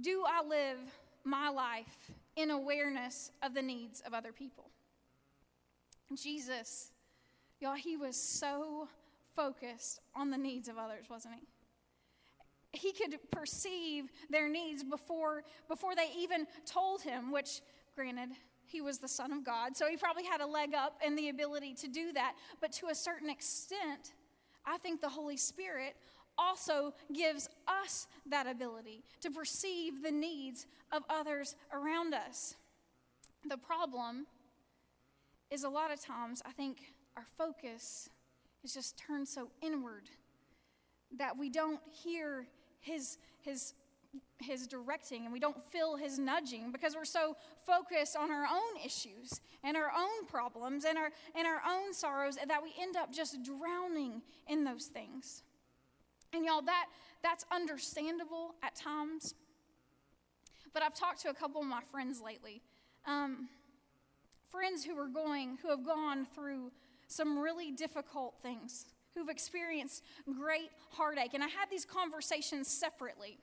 Do 0.00 0.22
I 0.24 0.46
live 0.46 0.78
my 1.24 1.48
life 1.48 2.12
in 2.40 2.50
awareness 2.50 3.30
of 3.42 3.54
the 3.54 3.62
needs 3.62 4.00
of 4.06 4.14
other 4.14 4.32
people. 4.32 4.70
Jesus, 6.14 6.90
y'all, 7.60 7.74
he 7.74 7.96
was 7.96 8.16
so 8.16 8.88
focused 9.36 10.00
on 10.14 10.30
the 10.30 10.38
needs 10.38 10.68
of 10.68 10.78
others, 10.78 11.06
wasn't 11.08 11.34
he? 11.34 11.46
He 12.72 12.92
could 12.92 13.18
perceive 13.30 14.04
their 14.28 14.48
needs 14.48 14.82
before, 14.84 15.44
before 15.68 15.94
they 15.94 16.08
even 16.18 16.46
told 16.64 17.02
him, 17.02 17.32
which, 17.32 17.60
granted, 17.94 18.30
he 18.64 18.80
was 18.80 18.98
the 18.98 19.08
Son 19.08 19.32
of 19.32 19.44
God, 19.44 19.76
so 19.76 19.88
he 19.88 19.96
probably 19.96 20.24
had 20.24 20.40
a 20.40 20.46
leg 20.46 20.74
up 20.74 21.00
in 21.04 21.16
the 21.16 21.28
ability 21.28 21.74
to 21.74 21.88
do 21.88 22.12
that. 22.12 22.34
But 22.60 22.72
to 22.74 22.86
a 22.86 22.94
certain 22.94 23.28
extent, 23.28 24.12
I 24.64 24.78
think 24.78 25.00
the 25.00 25.08
Holy 25.08 25.36
Spirit 25.36 25.96
also 26.40 26.94
gives 27.12 27.48
us 27.68 28.06
that 28.26 28.46
ability 28.46 29.04
to 29.20 29.30
perceive 29.30 30.02
the 30.02 30.10
needs 30.10 30.66
of 30.90 31.02
others 31.10 31.54
around 31.72 32.14
us. 32.14 32.56
The 33.48 33.58
problem 33.58 34.26
is 35.50 35.64
a 35.64 35.68
lot 35.68 35.92
of 35.92 36.00
times, 36.00 36.42
I 36.46 36.52
think 36.52 36.78
our 37.16 37.26
focus 37.36 38.08
is 38.64 38.74
just 38.74 38.96
turned 38.96 39.28
so 39.28 39.50
inward 39.62 40.08
that 41.18 41.36
we 41.36 41.50
don't 41.50 41.80
hear 41.90 42.46
his, 42.80 43.18
his, 43.40 43.74
his 44.38 44.66
directing 44.66 45.24
and 45.24 45.32
we 45.32 45.40
don't 45.40 45.60
feel 45.70 45.96
his 45.96 46.18
nudging 46.18 46.70
because 46.70 46.94
we're 46.94 47.04
so 47.04 47.36
focused 47.66 48.16
on 48.16 48.30
our 48.30 48.44
own 48.44 48.84
issues 48.84 49.40
and 49.64 49.76
our 49.76 49.90
own 49.96 50.26
problems 50.26 50.84
and 50.84 50.96
our, 50.96 51.10
and 51.34 51.46
our 51.46 51.60
own 51.68 51.92
sorrows 51.92 52.36
that 52.36 52.62
we 52.62 52.72
end 52.80 52.96
up 52.96 53.12
just 53.12 53.42
drowning 53.42 54.22
in 54.48 54.64
those 54.64 54.86
things. 54.86 55.42
And 56.32 56.44
y'all, 56.44 56.62
that, 56.62 56.86
that's 57.22 57.44
understandable 57.52 58.54
at 58.62 58.74
times. 58.74 59.34
But 60.72 60.82
I've 60.82 60.94
talked 60.94 61.20
to 61.22 61.30
a 61.30 61.34
couple 61.34 61.60
of 61.60 61.66
my 61.66 61.82
friends 61.90 62.20
lately. 62.20 62.62
Um, 63.06 63.48
friends 64.50 64.84
who 64.84 64.96
are 64.98 65.08
going, 65.08 65.58
who 65.62 65.70
have 65.70 65.84
gone 65.84 66.26
through 66.34 66.70
some 67.08 67.38
really 67.38 67.72
difficult 67.72 68.34
things, 68.42 68.86
who've 69.14 69.28
experienced 69.28 70.04
great 70.38 70.70
heartache. 70.90 71.34
And 71.34 71.42
I 71.42 71.48
had 71.48 71.68
these 71.70 71.84
conversations 71.84 72.68
separately. 72.68 73.38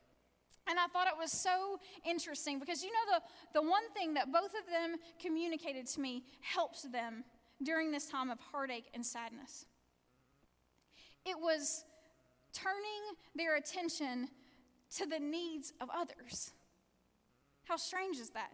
And 0.70 0.78
I 0.80 0.88
thought 0.88 1.08
it 1.08 1.18
was 1.18 1.32
so 1.32 1.80
interesting 2.06 2.60
because 2.60 2.84
you 2.84 2.92
know, 2.92 3.20
the, 3.20 3.62
the 3.62 3.70
one 3.70 3.90
thing 3.94 4.14
that 4.16 4.32
both 4.32 4.52
of 4.52 4.70
them 4.70 4.98
communicated 5.20 5.88
to 5.88 6.02
me 6.02 6.24
helped 6.42 6.92
them 6.92 7.24
during 7.64 7.92
this 7.92 8.08
time 8.08 8.30
of 8.30 8.38
heartache 8.52 8.90
and 8.94 9.06
sadness. 9.06 9.66
It 11.26 11.38
was 11.40 11.84
turning 12.54 13.16
their 13.36 13.56
attention 13.56 14.30
to 14.96 15.06
the 15.06 15.20
needs 15.20 15.74
of 15.82 15.90
others. 15.94 16.52
How 17.66 17.76
strange 17.76 18.18
is 18.18 18.30
that? 18.32 18.52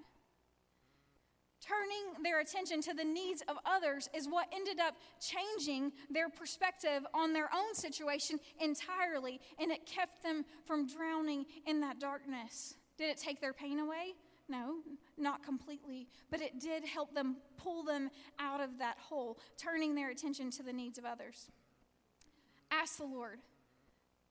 Turning 1.61 2.23
their 2.23 2.41
attention 2.41 2.81
to 2.81 2.93
the 2.93 3.05
needs 3.05 3.41
of 3.47 3.55
others 3.65 4.09
is 4.13 4.27
what 4.27 4.47
ended 4.53 4.79
up 4.79 4.95
changing 5.21 5.93
their 6.09 6.27
perspective 6.27 7.05
on 7.13 7.31
their 7.31 7.49
own 7.55 7.73
situation 7.73 8.37
entirely, 8.59 9.39
and 9.59 9.71
it 9.71 9.85
kept 9.85 10.21
them 10.23 10.43
from 10.65 10.87
drowning 10.87 11.45
in 11.65 11.79
that 11.79 11.99
darkness. 11.99 12.75
Did 12.97 13.11
it 13.11 13.17
take 13.17 13.39
their 13.39 13.53
pain 13.53 13.79
away? 13.79 14.15
No, 14.49 14.79
not 15.17 15.41
completely, 15.41 16.09
but 16.29 16.41
it 16.41 16.59
did 16.59 16.83
help 16.83 17.13
them 17.15 17.37
pull 17.55 17.83
them 17.83 18.09
out 18.39 18.59
of 18.59 18.77
that 18.79 18.97
hole, 18.99 19.37
turning 19.57 19.95
their 19.95 20.09
attention 20.09 20.51
to 20.51 20.63
the 20.63 20.73
needs 20.73 20.97
of 20.97 21.05
others. 21.05 21.49
Ask 22.71 22.97
the 22.97 23.05
Lord 23.05 23.39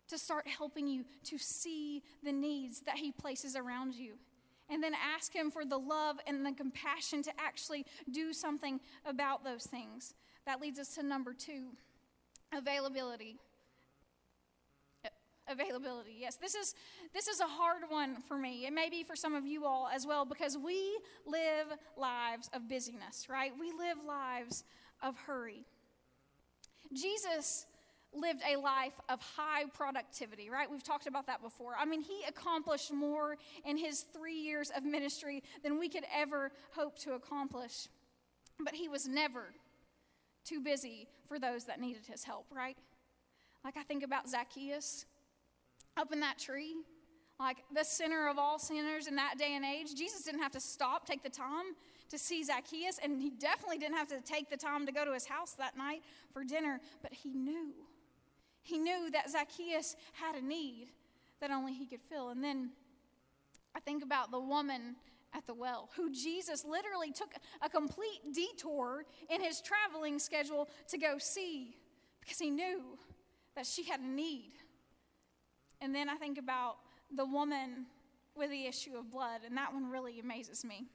to 0.09 0.19
start 0.19 0.47
helping 0.47 0.87
you 0.87 1.05
to 1.25 1.39
see 1.39 2.03
the 2.23 2.33
needs 2.33 2.81
that 2.83 2.97
He 2.97 3.13
places 3.13 3.57
around 3.57 3.95
you. 3.95 4.15
And 4.71 4.83
then 4.83 4.93
ask 4.95 5.35
Him 5.35 5.51
for 5.51 5.65
the 5.65 5.79
love 5.79 6.17
and 6.27 6.45
the 6.47 6.53
compassion 6.53 7.23
to 7.25 7.33
actually 7.39 7.85
do 8.11 8.33
something 8.33 8.81
about 9.05 9.45
those 9.45 9.65
things. 9.65 10.15
That 10.47 10.61
leads 10.61 10.79
us 10.79 10.95
to 10.97 11.03
number 11.03 11.33
two 11.33 11.69
availability. 12.57 13.39
Availability 15.49 16.17
yes. 16.21 16.37
This 16.37 16.55
is 16.55 16.75
this 17.13 17.27
is 17.27 17.41
a 17.41 17.47
hard 17.47 17.83
one 17.89 18.23
for 18.29 18.39
me. 18.39 18.65
It 18.65 18.73
may 18.73 18.89
be 18.89 19.03
for 19.03 19.17
some 19.17 19.35
of 19.35 19.45
you 19.45 19.67
all 19.67 19.89
as 19.93 20.07
well 20.07 20.25
because 20.25 20.57
we 20.57 20.99
live 21.27 21.67
lives 21.97 22.49
of 22.55 22.69
busyness 22.69 23.27
right? 23.29 23.53
We 23.59 23.73
live 23.73 23.99
lives 24.07 24.63
of 25.03 25.17
hurry. 25.17 25.65
Jesus 26.93 27.67
lived 28.15 28.43
a 28.49 28.57
life 28.57 28.93
of 29.09 29.21
high 29.21 29.65
productivity, 29.75 30.51
right? 30.51 30.71
We've 30.71 30.83
talked 30.83 31.07
about 31.07 31.27
that 31.27 31.43
before. 31.43 31.75
I 31.79 31.85
mean, 31.85 32.03
he 32.03 32.21
accomplished 32.29 32.93
more 32.93 33.37
in 33.65 33.77
his 33.77 34.05
three 34.13 34.39
years 34.39 34.71
of 34.77 34.85
ministry 34.85 35.43
than 35.63 35.79
we 35.79 35.89
could 35.89 36.05
ever 36.15 36.53
hope 36.73 36.99
to 37.01 37.15
accomplish. 37.15 37.89
But 38.61 38.75
he 38.75 38.89
was 38.89 39.09
never 39.09 39.55
too 40.45 40.61
busy 40.61 41.09
for 41.27 41.39
those 41.39 41.65
that 41.65 41.81
needed 41.81 42.07
his 42.07 42.25
help, 42.25 42.47
right? 42.51 42.77
Like 43.65 43.77
I 43.77 43.83
think 43.83 44.03
about 44.03 44.29
Zacchaeus 44.29 45.07
up 45.97 46.13
in 46.13 46.21
that 46.21 46.39
tree, 46.39 46.75
like 47.39 47.59
the 47.75 47.85
sinner 47.85 48.29
of 48.29 48.39
all 48.39 48.59
sinners 48.59 49.07
in 49.07 49.17
that 49.17 49.39
day 49.39 49.55
and 49.55 49.65
age. 49.65 49.95
Jesus 49.95 50.23
didn't 50.23 50.43
have 50.43 50.53
to 50.53 50.61
stop, 50.61 51.07
take 51.07 51.23
the 51.23 51.31
time 51.31 51.75
to 52.11 52.19
see 52.19 52.45
Zacchaeus, 52.45 52.99
and 53.03 53.21
he 53.21 53.31
definitely 53.31 53.79
didn't 53.79 53.97
have 53.97 54.09
to 54.09 54.21
take 54.21 54.51
the 54.51 54.57
time 54.57 54.85
to 54.87 54.93
go 54.93 55.05
to 55.05 55.13
his 55.13 55.25
house 55.25 55.53
that 55.53 55.77
night 55.77 56.03
for 56.33 56.45
dinner, 56.45 56.81
but 57.03 57.13
he 57.13 57.31
knew 57.31 57.73
he 58.63 58.79
knew 58.79 59.11
that 59.11 59.31
Zacchaeus 59.31 59.97
had 60.13 60.37
a 60.37 60.45
need, 60.45 60.89
that 61.41 61.51
only 61.51 61.73
He 61.73 61.87
could 61.87 62.01
fill. 62.01 62.31
And 62.31 62.43
then 62.43 62.71
I 63.75 63.81
think 63.81 64.03
about 64.03 64.31
the 64.31 64.41
woman 64.41 64.97
at 65.35 65.47
the 65.47 65.55
well, 65.55 65.89
who 65.97 66.13
Jesus 66.13 66.65
literally 66.65 67.11
took 67.11 67.33
a 67.63 67.69
complete 67.69 68.21
detour 68.33 69.05
in 69.31 69.41
his 69.41 69.61
traveling 69.61 70.19
schedule 70.19 70.69
to 70.89 70.99
go 70.99 71.17
see 71.19 71.77
because 72.21 72.39
he 72.39 72.51
knew 72.51 72.99
that 73.57 73.67
she 73.67 73.83
had 73.83 74.01
a 74.01 74.07
need. 74.07 74.53
And 75.81 75.95
then 75.95 76.09
I 76.09 76.17
think 76.17 76.39
about 76.39 76.77
the 77.15 77.25
woman 77.25 77.87
with 78.37 78.51
the 78.51 78.67
issue 78.67 78.97
of 78.97 79.11
blood, 79.11 79.41
and 79.45 79.57
that 79.57 79.73
one 79.73 79.91
really 79.91 80.21
amazes 80.21 80.65
me. 80.65 80.87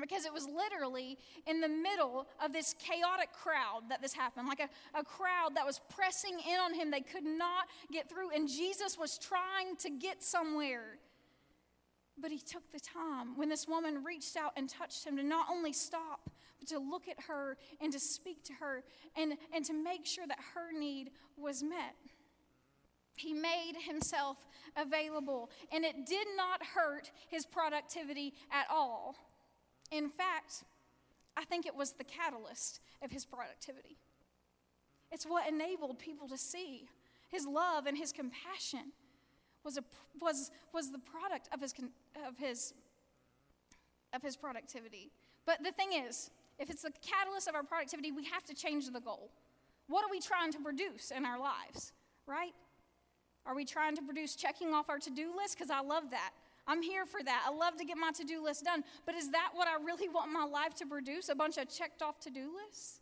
Because 0.00 0.24
it 0.24 0.32
was 0.32 0.46
literally 0.46 1.18
in 1.46 1.60
the 1.60 1.68
middle 1.68 2.26
of 2.44 2.52
this 2.52 2.74
chaotic 2.78 3.32
crowd 3.32 3.82
that 3.90 4.02
this 4.02 4.12
happened, 4.12 4.48
like 4.48 4.60
a, 4.60 4.98
a 4.98 5.04
crowd 5.04 5.54
that 5.54 5.64
was 5.64 5.80
pressing 5.88 6.32
in 6.40 6.58
on 6.58 6.74
him. 6.74 6.90
They 6.90 7.00
could 7.00 7.24
not 7.24 7.68
get 7.92 8.08
through, 8.08 8.30
and 8.34 8.48
Jesus 8.48 8.98
was 8.98 9.18
trying 9.18 9.76
to 9.78 9.90
get 9.90 10.22
somewhere. 10.22 10.98
But 12.20 12.30
he 12.30 12.38
took 12.38 12.70
the 12.72 12.80
time 12.80 13.36
when 13.36 13.48
this 13.48 13.68
woman 13.68 14.02
reached 14.04 14.36
out 14.36 14.52
and 14.56 14.68
touched 14.68 15.04
him 15.04 15.16
to 15.16 15.22
not 15.22 15.46
only 15.50 15.72
stop, 15.72 16.30
but 16.58 16.68
to 16.68 16.78
look 16.78 17.08
at 17.08 17.24
her 17.28 17.56
and 17.80 17.92
to 17.92 18.00
speak 18.00 18.42
to 18.44 18.52
her 18.54 18.82
and, 19.16 19.34
and 19.52 19.64
to 19.64 19.72
make 19.72 20.06
sure 20.06 20.26
that 20.26 20.38
her 20.54 20.76
need 20.76 21.10
was 21.36 21.62
met. 21.62 21.94
He 23.16 23.32
made 23.32 23.74
himself 23.86 24.38
available, 24.76 25.50
and 25.72 25.84
it 25.84 26.06
did 26.06 26.26
not 26.36 26.64
hurt 26.74 27.10
his 27.28 27.46
productivity 27.46 28.34
at 28.50 28.66
all. 28.70 29.14
In 29.94 30.08
fact, 30.10 30.64
I 31.36 31.44
think 31.44 31.66
it 31.66 31.76
was 31.76 31.92
the 31.92 32.04
catalyst 32.04 32.80
of 33.02 33.12
his 33.12 33.24
productivity. 33.24 33.96
It's 35.12 35.24
what 35.24 35.48
enabled 35.48 36.00
people 36.00 36.26
to 36.28 36.36
see 36.36 36.88
his 37.30 37.46
love 37.46 37.86
and 37.86 37.96
his 37.96 38.12
compassion 38.12 38.92
was, 39.64 39.78
a, 39.78 39.84
was, 40.20 40.50
was 40.72 40.90
the 40.90 40.98
product 40.98 41.48
of 41.54 41.60
his, 41.60 41.72
of, 42.26 42.36
his, 42.36 42.74
of 44.12 44.22
his 44.22 44.36
productivity. 44.36 45.12
But 45.46 45.62
the 45.62 45.70
thing 45.70 45.90
is, 45.92 46.30
if 46.58 46.70
it's 46.70 46.82
the 46.82 46.92
catalyst 47.00 47.48
of 47.48 47.54
our 47.54 47.62
productivity, 47.62 48.10
we 48.10 48.24
have 48.24 48.44
to 48.44 48.54
change 48.54 48.90
the 48.90 49.00
goal. 49.00 49.30
What 49.86 50.04
are 50.04 50.10
we 50.10 50.20
trying 50.20 50.50
to 50.52 50.58
produce 50.58 51.12
in 51.12 51.24
our 51.24 51.38
lives, 51.38 51.92
right? 52.26 52.52
Are 53.46 53.54
we 53.54 53.64
trying 53.64 53.94
to 53.96 54.02
produce 54.02 54.34
checking 54.34 54.72
off 54.72 54.88
our 54.88 54.98
to 54.98 55.10
do 55.10 55.36
list? 55.36 55.56
Because 55.56 55.70
I 55.70 55.80
love 55.80 56.10
that. 56.10 56.30
I'm 56.66 56.82
here 56.82 57.04
for 57.04 57.22
that. 57.22 57.44
I 57.46 57.54
love 57.54 57.76
to 57.76 57.84
get 57.84 57.96
my 57.96 58.10
to 58.12 58.24
do 58.24 58.42
list 58.42 58.64
done. 58.64 58.84
But 59.04 59.14
is 59.14 59.30
that 59.30 59.50
what 59.54 59.68
I 59.68 59.82
really 59.82 60.08
want 60.08 60.32
my 60.32 60.44
life 60.44 60.74
to 60.76 60.86
produce? 60.86 61.28
A 61.28 61.34
bunch 61.34 61.58
of 61.58 61.68
checked 61.68 62.02
off 62.02 62.20
to 62.20 62.30
do 62.30 62.50
lists? 62.66 63.00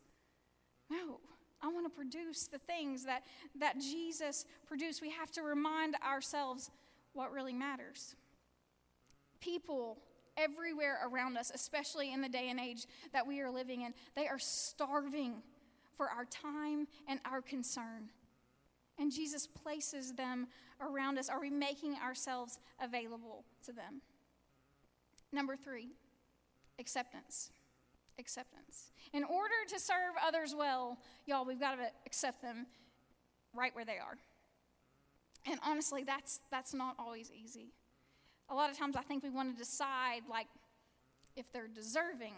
No. 0.90 1.21
I 1.62 1.69
want 1.69 1.87
to 1.87 1.90
produce 1.90 2.49
the 2.49 2.59
things 2.59 3.04
that, 3.04 3.23
that 3.61 3.78
Jesus 3.78 4.47
produced. 4.66 5.00
We 5.00 5.11
have 5.11 5.31
to 5.33 5.42
remind 5.42 5.95
ourselves 6.04 6.71
what 7.12 7.31
really 7.33 7.52
matters. 7.52 8.16
People 9.40 9.99
everywhere 10.37 10.99
around 11.07 11.37
us, 11.37 11.52
especially 11.54 12.12
in 12.12 12.21
the 12.21 12.28
day 12.28 12.49
and 12.49 12.59
age 12.59 12.87
that 13.12 13.26
we 13.26 13.40
are 13.40 13.50
living 13.50 13.83
in, 13.83 13.95
they 14.16 14.26
are 14.26 14.40
starving 14.40 15.35
for 15.97 16.07
our 16.07 16.25
time 16.25 16.88
and 17.07 17.21
our 17.25 17.40
concern 17.40 18.11
and 18.99 19.12
Jesus 19.12 19.47
places 19.47 20.12
them 20.12 20.47
around 20.83 21.19
us, 21.19 21.29
are 21.29 21.41
we 21.41 21.51
making 21.51 21.95
ourselves 21.97 22.59
available 22.83 23.45
to 23.65 23.73
them? 23.73 24.03
Number 25.33 25.57
three, 25.57 25.91
acceptance. 26.79 27.51
Acceptance. 28.19 28.93
In 29.12 29.25
order 29.25 29.55
to 29.69 29.81
serve 29.81 30.15
others 30.25 30.55
well, 30.57 30.99
y'all, 31.27 31.45
we've 31.45 31.61
got 31.61 31.77
to 31.77 31.87
accept 32.07 32.43
them 32.43 32.67
right 33.55 33.75
where 33.75 33.85
they 33.85 33.99
are. 33.99 34.19
And 35.51 35.59
honestly, 35.65 36.05
that's, 36.05 36.41
that's 36.51 36.75
not 36.75 36.97
always 36.99 37.31
easy. 37.33 37.73
A 38.51 38.55
lot 38.55 38.71
of 38.71 38.79
times 38.79 38.97
I 38.97 39.03
think 39.03 39.23
we 39.23 39.31
want 39.31 39.53
to 39.53 39.59
decide, 39.59 40.23
like, 40.29 40.47
if 41.37 41.51
they're 41.53 41.69
deserving 41.69 42.35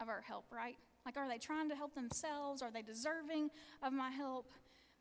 of 0.00 0.08
our 0.08 0.20
help, 0.20 0.44
right? 0.50 0.76
Like, 1.06 1.16
are 1.16 1.28
they 1.28 1.38
trying 1.38 1.68
to 1.68 1.76
help 1.76 1.94
themselves? 1.94 2.62
Are 2.62 2.70
they 2.70 2.82
deserving 2.82 3.50
of 3.82 3.92
my 3.92 4.10
help? 4.10 4.50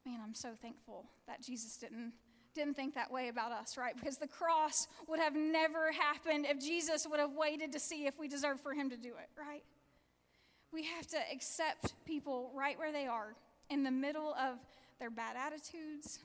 man, 0.05 0.19
I'm 0.23 0.33
so 0.33 0.49
thankful 0.61 1.05
that 1.27 1.41
Jesus 1.41 1.77
didn't 1.77 2.13
didn't 2.53 2.75
think 2.75 2.95
that 2.95 3.11
way 3.11 3.27
about 3.29 3.51
us, 3.51 3.77
right? 3.77 3.95
Because 3.95 4.17
the 4.17 4.27
cross 4.27 4.87
would 5.07 5.19
have 5.19 5.35
never 5.35 5.91
happened 5.91 6.45
if 6.47 6.59
Jesus 6.59 7.07
would 7.09 7.19
have 7.19 7.33
waited 7.33 7.71
to 7.73 7.79
see 7.79 8.05
if 8.05 8.19
we 8.19 8.27
deserved 8.27 8.61
for 8.61 8.73
him 8.73 8.89
to 8.89 8.97
do 8.97 9.09
it, 9.09 9.29
right? 9.37 9.63
We 10.73 10.83
have 10.83 11.07
to 11.07 11.17
accept 11.31 11.93
people 12.05 12.51
right 12.55 12.77
where 12.77 12.91
they 12.91 13.07
are 13.07 13.35
in 13.69 13.83
the 13.83 13.91
middle 13.91 14.33
of 14.33 14.57
their 14.99 15.09
bad 15.09 15.35
attitudes, 15.35 16.19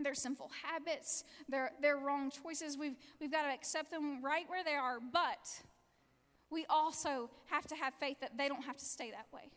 their 0.00 0.14
sinful 0.14 0.50
habits, 0.62 1.24
their, 1.48 1.72
their 1.80 1.96
wrong 1.96 2.30
choices. 2.30 2.78
We've, 2.78 2.96
we've 3.20 3.32
got 3.32 3.42
to 3.42 3.52
accept 3.52 3.90
them 3.90 4.22
right 4.22 4.44
where 4.48 4.64
they 4.64 4.74
are, 4.74 4.98
but 5.12 5.48
we 6.50 6.64
also 6.70 7.30
have 7.46 7.66
to 7.66 7.74
have 7.74 7.94
faith 7.94 8.18
that 8.20 8.38
they 8.38 8.48
don't 8.48 8.64
have 8.64 8.76
to 8.76 8.84
stay 8.84 9.10
that 9.10 9.26
way 9.32 9.50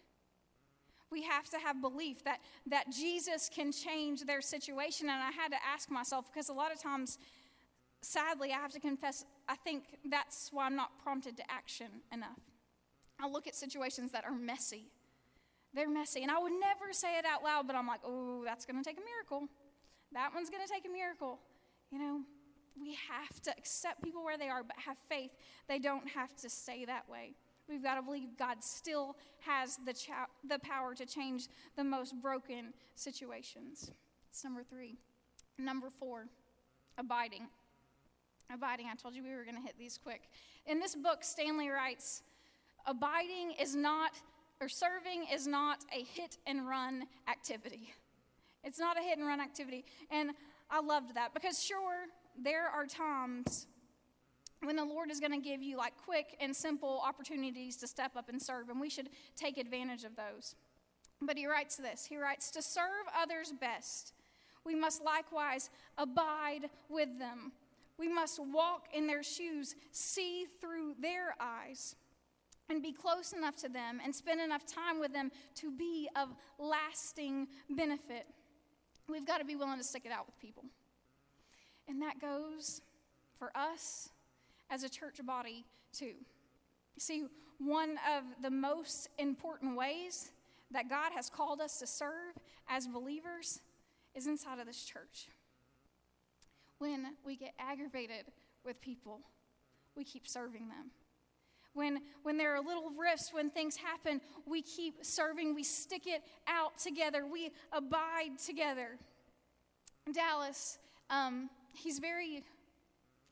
we 1.12 1.24
have 1.24 1.50
to 1.50 1.58
have 1.58 1.82
belief 1.82 2.24
that, 2.24 2.40
that 2.68 2.90
Jesus 2.92 3.50
can 3.54 3.72
change 3.72 4.22
their 4.22 4.42
situation. 4.42 5.10
And 5.10 5.22
I 5.22 5.32
had 5.32 5.50
to 5.50 5.58
ask 5.74 5.92
myself, 5.92 6.32
because 6.32 6.50
a 6.50 6.54
lot 6.54 6.72
of 6.72 6.82
times, 6.82 7.18
sadly, 8.02 8.52
I 8.52 8.56
have 8.56 8.72
to 8.72 8.80
confess, 8.80 9.26
I 9.48 9.56
think 9.56 9.84
that's 10.10 10.50
why 10.52 10.66
I'm 10.66 10.76
not 10.76 10.92
prompted 11.04 11.38
to 11.38 11.44
action 11.52 11.88
enough. 12.14 12.40
I 13.20 13.28
look 13.28 13.48
at 13.48 13.56
situations 13.56 14.12
that 14.14 14.26
are 14.26 14.34
messy. 14.34 14.86
They're 15.74 15.90
messy. 15.90 16.22
And 16.24 16.32
I 16.32 16.40
would 16.40 16.54
never 16.54 16.92
say 16.92 17.18
it 17.18 17.26
out 17.26 17.44
loud, 17.44 17.68
but 17.68 17.76
I'm 17.76 17.88
like, 17.88 18.02
oh, 18.06 18.44
that's 18.44 18.66
going 18.66 18.82
to 18.82 18.88
take 18.88 18.98
a 18.98 19.06
miracle. 19.06 19.48
That 20.14 20.34
one's 20.34 20.50
going 20.50 20.66
to 20.66 20.72
take 20.72 20.86
a 20.86 20.92
miracle. 20.92 21.40
You 21.92 22.00
know, 22.00 22.22
we 22.80 22.98
have 23.10 23.42
to 23.44 23.52
accept 23.58 24.04
people 24.04 24.24
where 24.24 24.38
they 24.38 24.50
are, 24.50 24.64
but 24.64 24.76
have 24.78 24.98
faith. 25.10 25.32
They 25.68 25.80
don't 25.80 26.08
have 26.10 26.36
to 26.38 26.50
stay 26.50 26.86
that 26.86 27.08
way. 27.10 27.34
We've 27.70 27.84
got 27.84 27.96
to 27.96 28.02
believe 28.02 28.38
God 28.38 28.64
still 28.64 29.16
has 29.40 29.78
the, 29.86 29.94
the 30.48 30.60
power 30.60 30.94
to 30.96 31.06
change 31.06 31.48
the 31.76 31.84
most 31.84 32.16
broken 32.22 32.74
situations. 32.96 33.92
It's 34.30 34.44
number 34.44 34.64
three. 34.64 34.98
Number 35.58 35.90
four, 35.90 36.28
abiding. 36.98 37.48
Abiding. 38.54 38.88
I 38.92 38.96
told 38.96 39.16
you 39.16 39.24
we 39.24 39.36
were 39.36 39.44
going 39.44 39.56
to 39.56 39.62
hit 39.62 39.76
these 39.78 39.98
quick. 39.98 40.22
In 40.66 40.80
this 40.80 40.96
book, 40.96 41.24
Stanley 41.24 41.70
writes 41.70 42.24
Abiding 42.86 43.54
is 43.60 43.76
not, 43.76 44.12
or 44.60 44.68
serving 44.68 45.26
is 45.32 45.48
not 45.48 45.80
a 45.96 46.04
hit 46.04 46.38
and 46.48 46.68
run 46.68 47.04
activity. 47.30 47.94
It's 48.64 48.80
not 48.80 48.98
a 48.98 49.02
hit 49.02 49.18
and 49.18 49.28
run 49.28 49.40
activity. 49.40 49.86
And 50.10 50.32
I 50.70 50.82
loved 50.82 51.16
that 51.16 51.34
because, 51.34 51.64
sure, 51.64 52.06
there 52.42 52.68
are 52.68 52.86
times 52.86 53.68
when 54.64 54.76
the 54.76 54.86
Lord 54.86 55.10
is 55.10 55.20
going 55.20 55.32
to 55.32 55.40
give 55.40 55.62
you 55.62 55.78
like 55.78 55.94
quick 56.06 56.38
and 56.40 56.56
simple 56.56 57.02
opportunities 57.06 57.76
to 57.78 57.88
step 57.88 58.16
up 58.16 58.30
and 58.30 58.42
serve, 58.42 58.70
and 58.70 58.80
we 58.80 58.90
should 58.90 59.10
take 59.36 59.58
advantage 59.58 60.04
of 60.04 60.16
those. 60.16 60.56
But 61.22 61.38
he 61.38 61.48
writes 61.48 61.76
this 61.76 62.06
He 62.06 62.18
writes, 62.18 62.52
To 62.52 62.62
serve 62.62 63.06
others 63.20 63.54
best, 63.60 64.14
we 64.66 64.76
must 64.76 65.04
likewise 65.04 65.70
abide 65.98 66.70
with 66.90 67.20
them. 67.20 67.52
We 67.98 68.08
must 68.08 68.40
walk 68.40 68.88
in 68.94 69.06
their 69.06 69.22
shoes, 69.22 69.76
see 69.92 70.46
through 70.60 70.96
their 71.00 71.36
eyes, 71.40 71.96
and 72.70 72.82
be 72.82 72.92
close 72.92 73.34
enough 73.34 73.56
to 73.58 73.70
them 73.70 74.00
and 74.04 74.16
spend 74.16 74.42
enough 74.42 74.66
time 74.66 75.00
with 75.00 75.14
them 75.14 75.32
to 75.56 75.72
be 75.72 76.10
of 76.16 76.30
lasting 76.58 77.48
benefit. 77.70 78.26
We've 79.08 79.26
got 79.26 79.38
to 79.40 79.46
be 79.46 79.56
willing 79.56 79.78
to 79.78 79.84
stick 79.84 80.04
it 80.06 80.12
out 80.12 80.26
with 80.26 80.40
people. 80.40 80.64
And 81.88 82.02
that 82.02 82.20
goes 82.20 82.82
for 83.38 83.52
us 83.56 84.10
as 84.72 84.84
a 84.84 84.90
church 84.90 85.24
body, 85.24 85.66
too. 85.94 86.14
See, 86.98 87.26
one 87.60 88.00
of 88.18 88.24
the 88.42 88.50
most 88.50 89.10
important 89.20 89.78
ways 89.78 90.32
that 90.72 90.90
God 90.90 91.12
has 91.14 91.30
called 91.30 91.62
us 91.62 91.78
to 91.80 91.88
serve 91.88 92.34
as 92.70 92.88
believers 92.88 93.60
is 94.16 94.26
inside 94.26 94.60
of 94.60 94.66
this 94.66 94.84
church. 94.84 95.28
When 96.80 97.06
we 97.26 97.36
get 97.36 97.54
aggravated 97.60 98.26
with 98.66 98.82
people, 98.82 99.20
we 99.96 100.04
keep 100.04 100.28
serving 100.28 100.70
them. 100.70 100.92
When, 101.74 102.00
when 102.24 102.38
there 102.38 102.56
are 102.56 102.62
little 102.62 102.92
rifts, 102.98 103.32
when 103.32 103.50
things 103.50 103.76
happen, 103.76 104.20
we 104.46 104.62
keep 104.62 105.06
serving, 105.06 105.54
we 105.54 105.64
stick 105.64 106.06
it 106.06 106.22
out 106.48 106.78
together, 106.78 107.26
we 107.26 107.52
abide 107.72 108.40
together. 108.46 108.98
Dallas, 110.12 110.80
um, 111.10 111.50
he's 111.74 112.00
very 112.00 112.44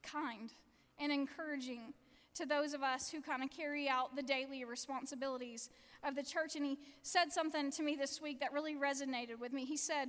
kind 0.03 0.51
and 0.99 1.11
encouraging 1.11 1.93
to 2.35 2.45
those 2.45 2.73
of 2.73 2.83
us 2.83 3.09
who 3.09 3.21
kind 3.21 3.43
of 3.43 3.49
carry 3.49 3.89
out 3.89 4.15
the 4.15 4.23
daily 4.23 4.63
responsibilities 4.63 5.69
of 6.03 6.15
the 6.15 6.23
church. 6.23 6.55
And 6.55 6.65
he 6.65 6.77
said 7.01 7.31
something 7.31 7.71
to 7.71 7.83
me 7.83 7.95
this 7.95 8.21
week 8.21 8.39
that 8.39 8.53
really 8.53 8.75
resonated 8.75 9.39
with 9.39 9.51
me. 9.51 9.65
He 9.65 9.77
said, 9.77 10.07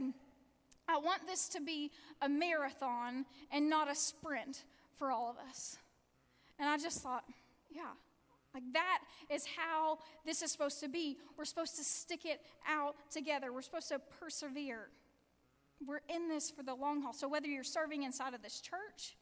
I 0.89 0.99
want 0.99 1.27
this 1.27 1.49
to 1.51 1.61
be 1.61 1.91
a 2.21 2.29
marathon 2.29 3.25
and 3.51 3.69
not 3.69 3.91
a 3.91 3.95
sprint 3.95 4.65
for 4.99 5.11
all 5.11 5.31
of 5.31 5.37
us. 5.49 5.77
And 6.59 6.69
I 6.69 6.77
just 6.77 7.01
thought, 7.01 7.25
yeah, 7.71 7.93
like 8.55 8.65
that 8.73 8.99
is 9.31 9.47
how 9.57 9.99
this 10.27 10.43
is 10.43 10.53
supposed 10.53 10.81
to 10.81 10.89
be. 10.89 11.17
We're 11.39 11.45
supposed 11.45 11.77
to 11.77 11.85
stick 11.85 12.25
it 12.25 12.41
out 12.69 12.97
together, 13.11 13.53
we're 13.53 13.63
supposed 13.63 13.89
to 13.89 14.01
persevere. 14.21 14.89
We're 15.87 16.03
in 16.15 16.29
this 16.29 16.51
for 16.51 16.63
the 16.63 16.75
long 16.75 17.01
haul. 17.01 17.15
So 17.15 17.27
whether 17.27 17.47
you're 17.47 17.65
serving 17.65 18.03
inside 18.03 18.35
of 18.35 18.43
this 18.43 18.61
church 18.61 19.17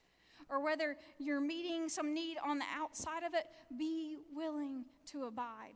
or 0.50 0.62
whether 0.62 0.96
you're 1.18 1.40
meeting 1.40 1.88
some 1.88 2.14
need 2.14 2.36
on 2.44 2.58
the 2.58 2.64
outside 2.74 3.22
of 3.22 3.34
it, 3.34 3.44
be 3.78 4.18
willing 4.34 4.84
to 5.06 5.24
abide. 5.24 5.74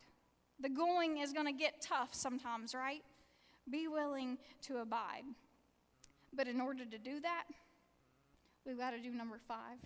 The 0.61 0.69
going 0.69 1.19
is 1.19 1.33
going 1.33 1.47
to 1.47 1.53
get 1.53 1.81
tough 1.81 2.15
sometimes, 2.15 2.75
right? 2.75 3.03
Be 3.71 3.89
willing 3.89 4.39
to 4.63 4.79
abide. 4.79 5.25
But 6.35 6.49
in 6.49 6.61
order 6.61 6.85
to 6.85 6.99
do 6.99 7.21
that, 7.21 7.45
we've 8.65 8.79
got 8.79 8.91
to 8.91 8.99
do 8.99 9.11
number 9.11 9.39
five 9.47 9.79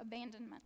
abandonment. 0.00 0.62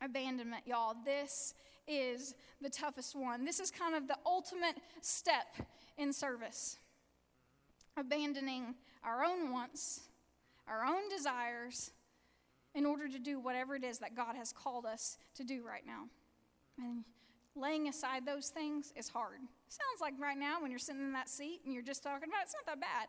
Abandonment, 0.00 0.62
y'all. 0.66 0.94
This 1.04 1.54
is 1.86 2.34
the 2.60 2.70
toughest 2.70 3.16
one. 3.16 3.44
This 3.44 3.60
is 3.60 3.70
kind 3.70 3.94
of 3.94 4.06
the 4.06 4.16
ultimate 4.24 4.76
step 5.00 5.46
in 5.96 6.12
service. 6.12 6.78
Abandoning 7.96 8.74
our 9.04 9.24
own 9.24 9.50
wants, 9.50 10.00
our 10.68 10.84
own 10.84 11.08
desires, 11.08 11.92
in 12.74 12.86
order 12.86 13.08
to 13.08 13.18
do 13.18 13.40
whatever 13.40 13.74
it 13.74 13.84
is 13.84 13.98
that 13.98 14.14
God 14.14 14.36
has 14.36 14.52
called 14.52 14.86
us 14.86 15.18
to 15.34 15.44
do 15.44 15.62
right 15.66 15.84
now. 15.86 16.04
And 16.78 17.04
laying 17.56 17.88
aside 17.88 18.24
those 18.24 18.48
things 18.48 18.92
is 18.96 19.08
hard. 19.08 19.40
Sounds 19.68 20.00
like 20.00 20.14
right 20.20 20.38
now 20.38 20.60
when 20.60 20.70
you're 20.70 20.78
sitting 20.78 21.02
in 21.02 21.12
that 21.12 21.28
seat 21.28 21.60
and 21.64 21.74
you're 21.74 21.82
just 21.82 22.02
talking 22.02 22.28
about 22.28 22.40
it, 22.40 22.44
it's 22.44 22.54
not 22.54 22.66
that 22.66 22.80
bad. 22.80 23.08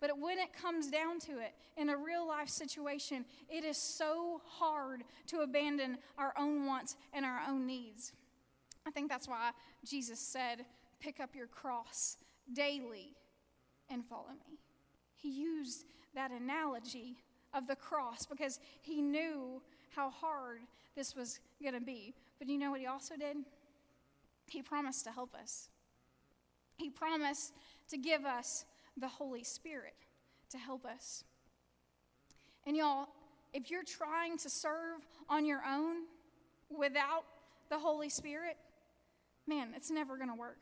But 0.00 0.18
when 0.20 0.38
it 0.38 0.52
comes 0.52 0.90
down 0.90 1.18
to 1.20 1.38
it, 1.38 1.54
in 1.76 1.88
a 1.88 1.96
real 1.96 2.26
life 2.26 2.48
situation, 2.48 3.24
it 3.48 3.64
is 3.64 3.76
so 3.76 4.40
hard 4.44 5.02
to 5.28 5.40
abandon 5.40 5.98
our 6.16 6.32
own 6.38 6.66
wants 6.66 6.96
and 7.12 7.24
our 7.24 7.40
own 7.48 7.66
needs. 7.66 8.12
I 8.86 8.90
think 8.90 9.08
that's 9.08 9.26
why 9.26 9.50
Jesus 9.84 10.20
said, 10.20 10.64
Pick 11.00 11.20
up 11.20 11.34
your 11.34 11.46
cross 11.46 12.16
daily 12.52 13.14
and 13.88 14.04
follow 14.04 14.30
me. 14.30 14.58
He 15.14 15.30
used 15.30 15.84
that 16.18 16.32
analogy 16.32 17.16
of 17.54 17.68
the 17.68 17.76
cross 17.76 18.26
because 18.26 18.58
he 18.82 19.00
knew 19.00 19.62
how 19.94 20.10
hard 20.10 20.58
this 20.96 21.14
was 21.14 21.38
going 21.62 21.74
to 21.74 21.80
be. 21.80 22.12
But 22.38 22.48
you 22.48 22.58
know 22.58 22.72
what 22.72 22.80
he 22.80 22.86
also 22.86 23.16
did? 23.16 23.36
He 24.48 24.60
promised 24.62 25.04
to 25.04 25.12
help 25.12 25.34
us. 25.34 25.68
He 26.76 26.90
promised 26.90 27.52
to 27.90 27.96
give 27.96 28.24
us 28.24 28.64
the 28.96 29.06
Holy 29.08 29.44
Spirit 29.44 29.94
to 30.50 30.58
help 30.58 30.84
us. 30.84 31.22
And 32.66 32.76
y'all, 32.76 33.06
if 33.54 33.70
you're 33.70 33.84
trying 33.84 34.38
to 34.38 34.50
serve 34.50 35.06
on 35.28 35.46
your 35.46 35.62
own 35.68 35.98
without 36.68 37.24
the 37.70 37.78
Holy 37.78 38.08
Spirit, 38.08 38.56
man, 39.46 39.68
it's 39.76 39.90
never 39.90 40.16
going 40.16 40.30
to 40.30 40.34
work. 40.34 40.58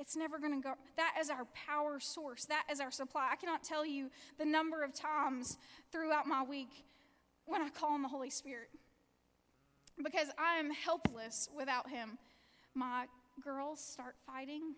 It's 0.00 0.16
never 0.16 0.38
going 0.38 0.60
to 0.60 0.66
go. 0.66 0.74
That 0.96 1.16
is 1.20 1.28
our 1.28 1.46
power 1.68 2.00
source. 2.00 2.46
That 2.46 2.64
is 2.72 2.80
our 2.80 2.90
supply. 2.90 3.28
I 3.30 3.36
cannot 3.36 3.62
tell 3.62 3.84
you 3.84 4.10
the 4.38 4.46
number 4.46 4.82
of 4.82 4.94
times 4.94 5.58
throughout 5.92 6.26
my 6.26 6.42
week 6.42 6.86
when 7.44 7.60
I 7.60 7.68
call 7.68 7.90
on 7.92 8.00
the 8.00 8.08
Holy 8.08 8.30
Spirit 8.30 8.70
because 10.02 10.28
I 10.38 10.56
am 10.58 10.70
helpless 10.70 11.50
without 11.54 11.90
Him. 11.90 12.16
My 12.74 13.04
girls 13.44 13.78
start 13.78 14.14
fighting. 14.26 14.74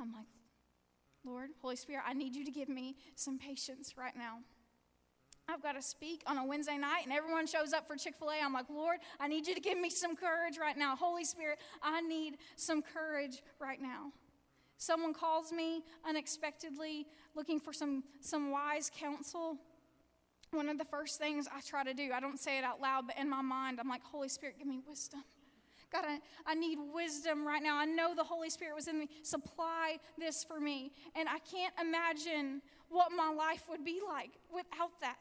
I'm 0.00 0.12
like, 0.12 0.26
Lord, 1.24 1.50
Holy 1.60 1.74
Spirit, 1.74 2.04
I 2.06 2.12
need 2.14 2.36
you 2.36 2.44
to 2.44 2.52
give 2.52 2.68
me 2.68 2.94
some 3.16 3.36
patience 3.36 3.94
right 3.98 4.16
now. 4.16 4.38
I've 5.50 5.62
got 5.62 5.72
to 5.72 5.82
speak 5.82 6.22
on 6.26 6.38
a 6.38 6.44
Wednesday 6.44 6.78
night 6.78 7.02
and 7.04 7.12
everyone 7.12 7.46
shows 7.46 7.72
up 7.72 7.86
for 7.86 7.96
Chick 7.96 8.14
fil 8.16 8.30
A. 8.30 8.44
I'm 8.44 8.52
like, 8.52 8.70
Lord, 8.70 8.98
I 9.18 9.26
need 9.26 9.46
you 9.46 9.54
to 9.54 9.60
give 9.60 9.78
me 9.78 9.90
some 9.90 10.14
courage 10.14 10.58
right 10.60 10.76
now. 10.76 10.94
Holy 10.94 11.24
Spirit, 11.24 11.58
I 11.82 12.00
need 12.00 12.36
some 12.56 12.82
courage 12.82 13.42
right 13.58 13.80
now. 13.80 14.12
Someone 14.78 15.12
calls 15.12 15.52
me 15.52 15.82
unexpectedly 16.08 17.06
looking 17.34 17.58
for 17.58 17.72
some, 17.72 18.04
some 18.20 18.50
wise 18.50 18.90
counsel. 18.96 19.58
One 20.52 20.68
of 20.68 20.78
the 20.78 20.84
first 20.84 21.18
things 21.18 21.48
I 21.54 21.60
try 21.60 21.84
to 21.84 21.94
do, 21.94 22.10
I 22.14 22.20
don't 22.20 22.38
say 22.38 22.58
it 22.58 22.64
out 22.64 22.80
loud, 22.80 23.06
but 23.06 23.18
in 23.18 23.28
my 23.28 23.42
mind, 23.42 23.78
I'm 23.80 23.88
like, 23.88 24.02
Holy 24.02 24.28
Spirit, 24.28 24.56
give 24.58 24.66
me 24.66 24.80
wisdom. 24.88 25.22
God, 25.92 26.04
I, 26.06 26.18
I 26.46 26.54
need 26.54 26.78
wisdom 26.94 27.46
right 27.46 27.62
now. 27.62 27.76
I 27.76 27.84
know 27.84 28.14
the 28.14 28.24
Holy 28.24 28.50
Spirit 28.50 28.76
was 28.76 28.86
in 28.86 28.98
me. 28.98 29.08
Supply 29.22 29.98
this 30.18 30.44
for 30.44 30.60
me. 30.60 30.92
And 31.16 31.28
I 31.28 31.38
can't 31.40 31.74
imagine 31.80 32.62
what 32.88 33.10
my 33.16 33.32
life 33.32 33.64
would 33.68 33.84
be 33.84 34.00
like 34.06 34.30
without 34.54 35.00
that. 35.00 35.16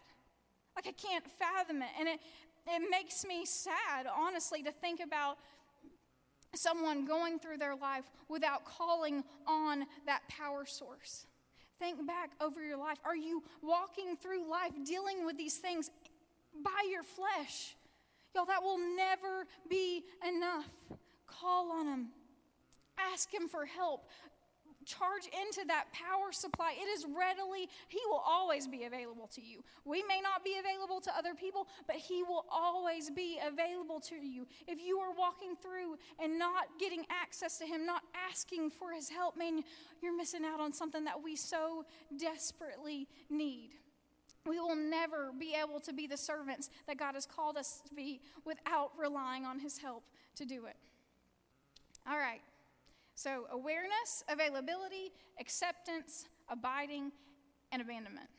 Like, 0.80 0.96
I 0.96 1.08
can't 1.08 1.26
fathom 1.28 1.82
it. 1.82 1.90
And 2.00 2.08
it, 2.08 2.20
it 2.66 2.90
makes 2.90 3.26
me 3.26 3.46
sad, 3.46 4.08
honestly, 4.08 4.64
to 4.64 4.72
think 4.72 5.02
about 5.02 5.38
someone 6.56 7.06
going 7.06 7.38
through 7.38 7.58
their 7.58 7.76
life 7.76 8.06
without 8.30 8.64
calling 8.64 9.26
on 9.46 9.86
that 10.06 10.22
power 10.30 10.66
source. 10.66 11.26
Think 11.80 12.08
back 12.08 12.32
over 12.40 12.64
your 12.64 12.78
life. 12.78 12.98
Are 13.04 13.16
you 13.16 13.44
walking 13.62 14.16
through 14.16 14.50
life 14.50 14.72
dealing 14.86 15.26
with 15.26 15.38
these 15.38 15.58
things 15.58 15.92
by 16.64 16.88
your 16.90 17.04
flesh? 17.04 17.76
Y'all, 18.34 18.46
that 18.46 18.64
will 18.64 18.80
never 18.96 19.48
be 19.70 20.04
enough. 20.26 20.70
Call 21.28 21.74
on 21.74 21.88
Him, 21.88 22.08
ask 23.12 23.34
Him 23.34 23.50
for 23.50 23.66
help. 23.66 24.08
Charge 24.86 25.26
into 25.26 25.68
that 25.68 25.86
power 25.92 26.32
supply. 26.32 26.74
It 26.80 26.88
is 26.88 27.06
readily, 27.06 27.68
He 27.90 28.00
will 28.10 28.24
always 28.26 28.68
be 28.68 28.86
available 28.86 29.28
to 29.36 29.42
you. 29.42 29.64
We 29.86 30.04
may 30.04 30.22
not 30.22 30.44
be 30.44 30.56
available 30.60 31.02
to 31.02 31.18
other 31.18 31.36
people, 31.36 31.68
but 31.86 31.98
He 31.98 32.24
will 32.24 32.46
always 32.50 33.10
be 33.10 33.40
available 33.46 34.00
to 34.02 34.16
you. 34.16 34.48
If 34.68 34.80
you 34.80 35.00
are 35.00 35.14
walking 35.14 35.56
through 35.62 35.98
and 36.18 36.40
not 36.40 36.68
getting 36.80 37.06
access 37.10 37.58
to 37.60 37.66
Him, 37.66 37.86
not 37.86 38.04
asking 38.30 38.72
for 38.72 38.92
His 38.92 39.10
help, 39.10 39.38
man, 39.38 39.64
you're 40.02 40.16
missing 40.16 40.46
out 40.46 40.60
on 40.60 40.72
something 40.72 41.04
that 41.04 41.22
we 41.22 41.36
so 41.36 41.86
desperately 42.18 43.08
need. 43.30 43.72
We 44.46 44.60
will 44.60 44.76
never 44.76 45.32
be 45.38 45.56
able 45.62 45.80
to 45.82 45.94
be 45.94 46.08
the 46.08 46.18
servants 46.18 46.70
that 46.88 46.98
God 46.98 47.16
has 47.16 47.26
called 47.26 47.58
us 47.58 47.82
to 47.88 47.94
be 47.94 48.22
without 48.46 48.92
relying 48.98 49.46
on 49.46 49.60
His 49.60 49.78
help 49.78 50.04
to 50.36 50.46
do 50.46 50.66
it. 50.66 50.78
All 52.10 52.18
right. 52.18 52.42
So, 53.20 53.48
awareness, 53.52 54.24
availability, 54.30 55.12
acceptance, 55.42 56.24
abiding, 56.48 57.12
and 57.70 57.82
abandonment. 57.82 58.30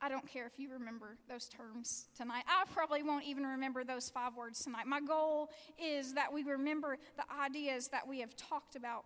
I 0.00 0.08
don't 0.08 0.26
care 0.26 0.46
if 0.46 0.58
you 0.58 0.72
remember 0.72 1.18
those 1.28 1.46
terms 1.46 2.06
tonight. 2.16 2.44
I 2.48 2.64
probably 2.72 3.02
won't 3.02 3.26
even 3.26 3.44
remember 3.44 3.84
those 3.84 4.08
five 4.08 4.36
words 4.36 4.64
tonight. 4.64 4.86
My 4.86 5.02
goal 5.02 5.50
is 5.78 6.14
that 6.14 6.32
we 6.32 6.44
remember 6.44 6.96
the 7.18 7.24
ideas 7.44 7.88
that 7.88 8.08
we 8.08 8.20
have 8.20 8.34
talked 8.36 8.74
about. 8.74 9.04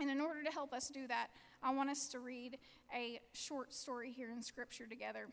And 0.00 0.08
in 0.08 0.22
order 0.22 0.42
to 0.42 0.50
help 0.50 0.72
us 0.72 0.88
do 0.88 1.06
that, 1.08 1.26
I 1.62 1.74
want 1.74 1.90
us 1.90 2.08
to 2.08 2.20
read 2.20 2.56
a 2.96 3.20
short 3.34 3.74
story 3.74 4.10
here 4.10 4.30
in 4.30 4.40
Scripture 4.40 4.86
together. 4.86 5.26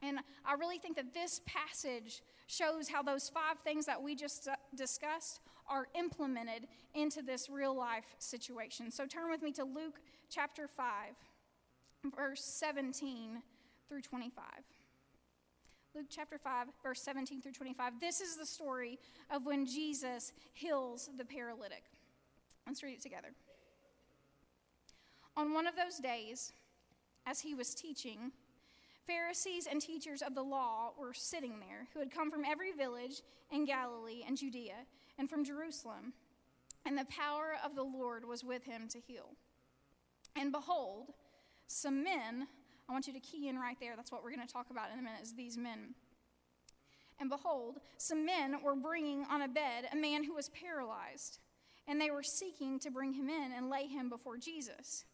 And 0.00 0.20
I 0.44 0.52
really 0.52 0.78
think 0.78 0.94
that 0.94 1.12
this 1.12 1.40
passage 1.44 2.22
shows 2.46 2.88
how 2.88 3.02
those 3.02 3.28
five 3.28 3.58
things 3.64 3.86
that 3.86 4.00
we 4.00 4.14
just 4.14 4.46
uh, 4.46 4.54
discussed 4.76 5.40
are 5.68 5.86
implemented 5.98 6.66
into 6.94 7.22
this 7.22 7.48
real 7.50 7.76
life 7.76 8.04
situation. 8.18 8.90
So 8.90 9.06
turn 9.06 9.30
with 9.30 9.42
me 9.42 9.52
to 9.52 9.64
Luke 9.64 10.00
chapter 10.30 10.68
5, 10.68 10.86
verse 12.16 12.42
17 12.42 13.42
through 13.88 14.02
25. 14.02 14.44
Luke 15.94 16.06
chapter 16.10 16.38
5, 16.38 16.68
verse 16.82 17.00
17 17.00 17.40
through 17.40 17.52
25. 17.52 18.00
This 18.00 18.20
is 18.20 18.36
the 18.36 18.44
story 18.44 18.98
of 19.30 19.46
when 19.46 19.64
Jesus 19.64 20.32
heals 20.52 21.08
the 21.16 21.24
paralytic. 21.24 21.84
Let's 22.66 22.82
read 22.82 22.94
it 22.94 23.02
together. 23.02 23.28
On 25.36 25.54
one 25.54 25.66
of 25.66 25.74
those 25.74 25.98
days, 25.98 26.52
as 27.26 27.40
he 27.40 27.54
was 27.54 27.74
teaching, 27.74 28.32
Pharisees 29.06 29.66
and 29.70 29.80
teachers 29.80 30.22
of 30.22 30.34
the 30.34 30.42
law 30.42 30.92
were 30.98 31.14
sitting 31.14 31.60
there, 31.60 31.88
who 31.92 32.00
had 32.00 32.10
come 32.10 32.30
from 32.30 32.44
every 32.44 32.72
village 32.72 33.22
in 33.50 33.64
Galilee 33.64 34.22
and 34.26 34.36
Judea 34.36 34.86
and 35.18 35.30
from 35.30 35.44
Jerusalem. 35.44 36.12
And 36.84 36.96
the 36.96 37.06
power 37.06 37.56
of 37.64 37.74
the 37.74 37.82
Lord 37.82 38.24
was 38.24 38.44
with 38.44 38.64
him 38.64 38.88
to 38.88 39.00
heal. 39.00 39.30
And 40.36 40.52
behold, 40.52 41.12
some 41.66 42.04
men, 42.04 42.46
I 42.88 42.92
want 42.92 43.06
you 43.06 43.12
to 43.12 43.20
key 43.20 43.48
in 43.48 43.58
right 43.58 43.76
there, 43.80 43.94
that's 43.96 44.12
what 44.12 44.22
we're 44.22 44.34
going 44.34 44.46
to 44.46 44.52
talk 44.52 44.70
about 44.70 44.90
in 44.92 44.98
a 44.98 45.02
minute, 45.02 45.22
is 45.22 45.34
these 45.34 45.56
men. 45.56 45.94
And 47.18 47.30
behold, 47.30 47.78
some 47.96 48.26
men 48.26 48.62
were 48.62 48.76
bringing 48.76 49.24
on 49.30 49.42
a 49.42 49.48
bed 49.48 49.88
a 49.92 49.96
man 49.96 50.22
who 50.24 50.34
was 50.34 50.50
paralyzed, 50.50 51.38
and 51.88 52.00
they 52.00 52.10
were 52.10 52.22
seeking 52.22 52.78
to 52.80 52.90
bring 52.90 53.14
him 53.14 53.28
in 53.28 53.52
and 53.56 53.70
lay 53.70 53.86
him 53.86 54.08
before 54.08 54.36
Jesus. 54.36 55.04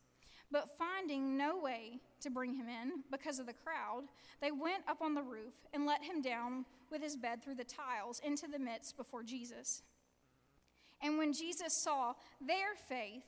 But 0.53 0.77
finding 0.77 1.39
no 1.39 1.59
way 1.59 1.99
to 2.21 2.31
bring 2.31 2.55
him 2.55 2.67
in 2.69 3.03
because 3.11 3.39
of 3.39 3.47
the 3.47 3.55
crowd, 3.55 4.05
they 4.43 4.53
went 4.53 4.85
up 4.87 5.01
on 5.01 5.15
the 5.15 5.23
roof 5.23 5.55
and 5.73 5.87
let 5.87 6.05
him 6.05 6.21
down 6.21 6.67
with 6.91 7.03
his 7.03 7.17
bed 7.17 7.43
through 7.43 7.55
the 7.55 7.65
tiles 7.65 8.21
into 8.23 8.47
the 8.47 8.59
midst 8.59 8.99
before 8.99 9.23
Jesus. 9.23 9.83
And 11.01 11.17
when 11.17 11.33
Jesus 11.33 11.73
saw 11.73 12.13
their 12.47 12.75
faith, 12.87 13.25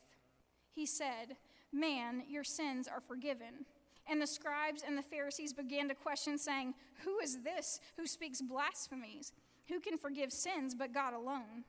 he 0.74 0.84
said, 0.84 1.36
Man, 1.72 2.22
your 2.28 2.44
sins 2.44 2.86
are 2.86 3.00
forgiven. 3.00 3.64
And 4.06 4.20
the 4.20 4.26
scribes 4.26 4.84
and 4.86 4.98
the 4.98 5.02
Pharisees 5.02 5.54
began 5.54 5.88
to 5.88 5.94
question, 5.94 6.36
saying, 6.36 6.74
Who 7.04 7.18
is 7.20 7.38
this 7.42 7.80
who 7.96 8.06
speaks 8.06 8.42
blasphemies? 8.42 9.32
Who 9.68 9.80
can 9.80 9.96
forgive 9.96 10.30
sins 10.30 10.74
but 10.74 10.92
God 10.92 11.14
alone? 11.14 11.64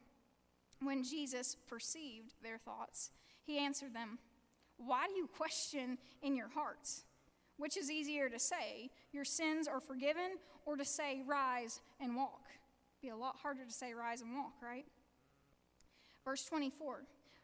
When 0.82 1.02
Jesus 1.02 1.56
perceived 1.68 2.34
their 2.44 2.58
thoughts, 2.58 3.12
he 3.46 3.58
answered 3.58 3.96
them, 3.96 4.20
Why 4.78 5.08
do 5.08 5.14
you 5.14 5.28
question 5.28 5.98
in 6.22 6.36
your 6.36 6.50
hearts? 6.50 7.06
Which 7.58 7.78
is 7.78 7.90
easier 7.90 8.30
to 8.30 8.40
say, 8.40 8.90
your 9.14 9.24
sins 9.24 9.68
are 9.68 9.80
forgiven, 9.80 10.38
or 10.66 10.76
to 10.76 10.86
say, 10.86 11.22
rise 11.26 11.82
and 12.00 12.16
walk? 12.16 12.42
Be 13.02 13.10
a 13.10 13.16
lot 13.16 13.38
harder 13.42 13.64
to 13.66 13.72
say, 13.72 13.94
rise 13.94 14.22
and 14.22 14.36
walk, 14.36 14.54
right? 14.62 14.86
Verse 16.26 16.44
24. 16.46 17.04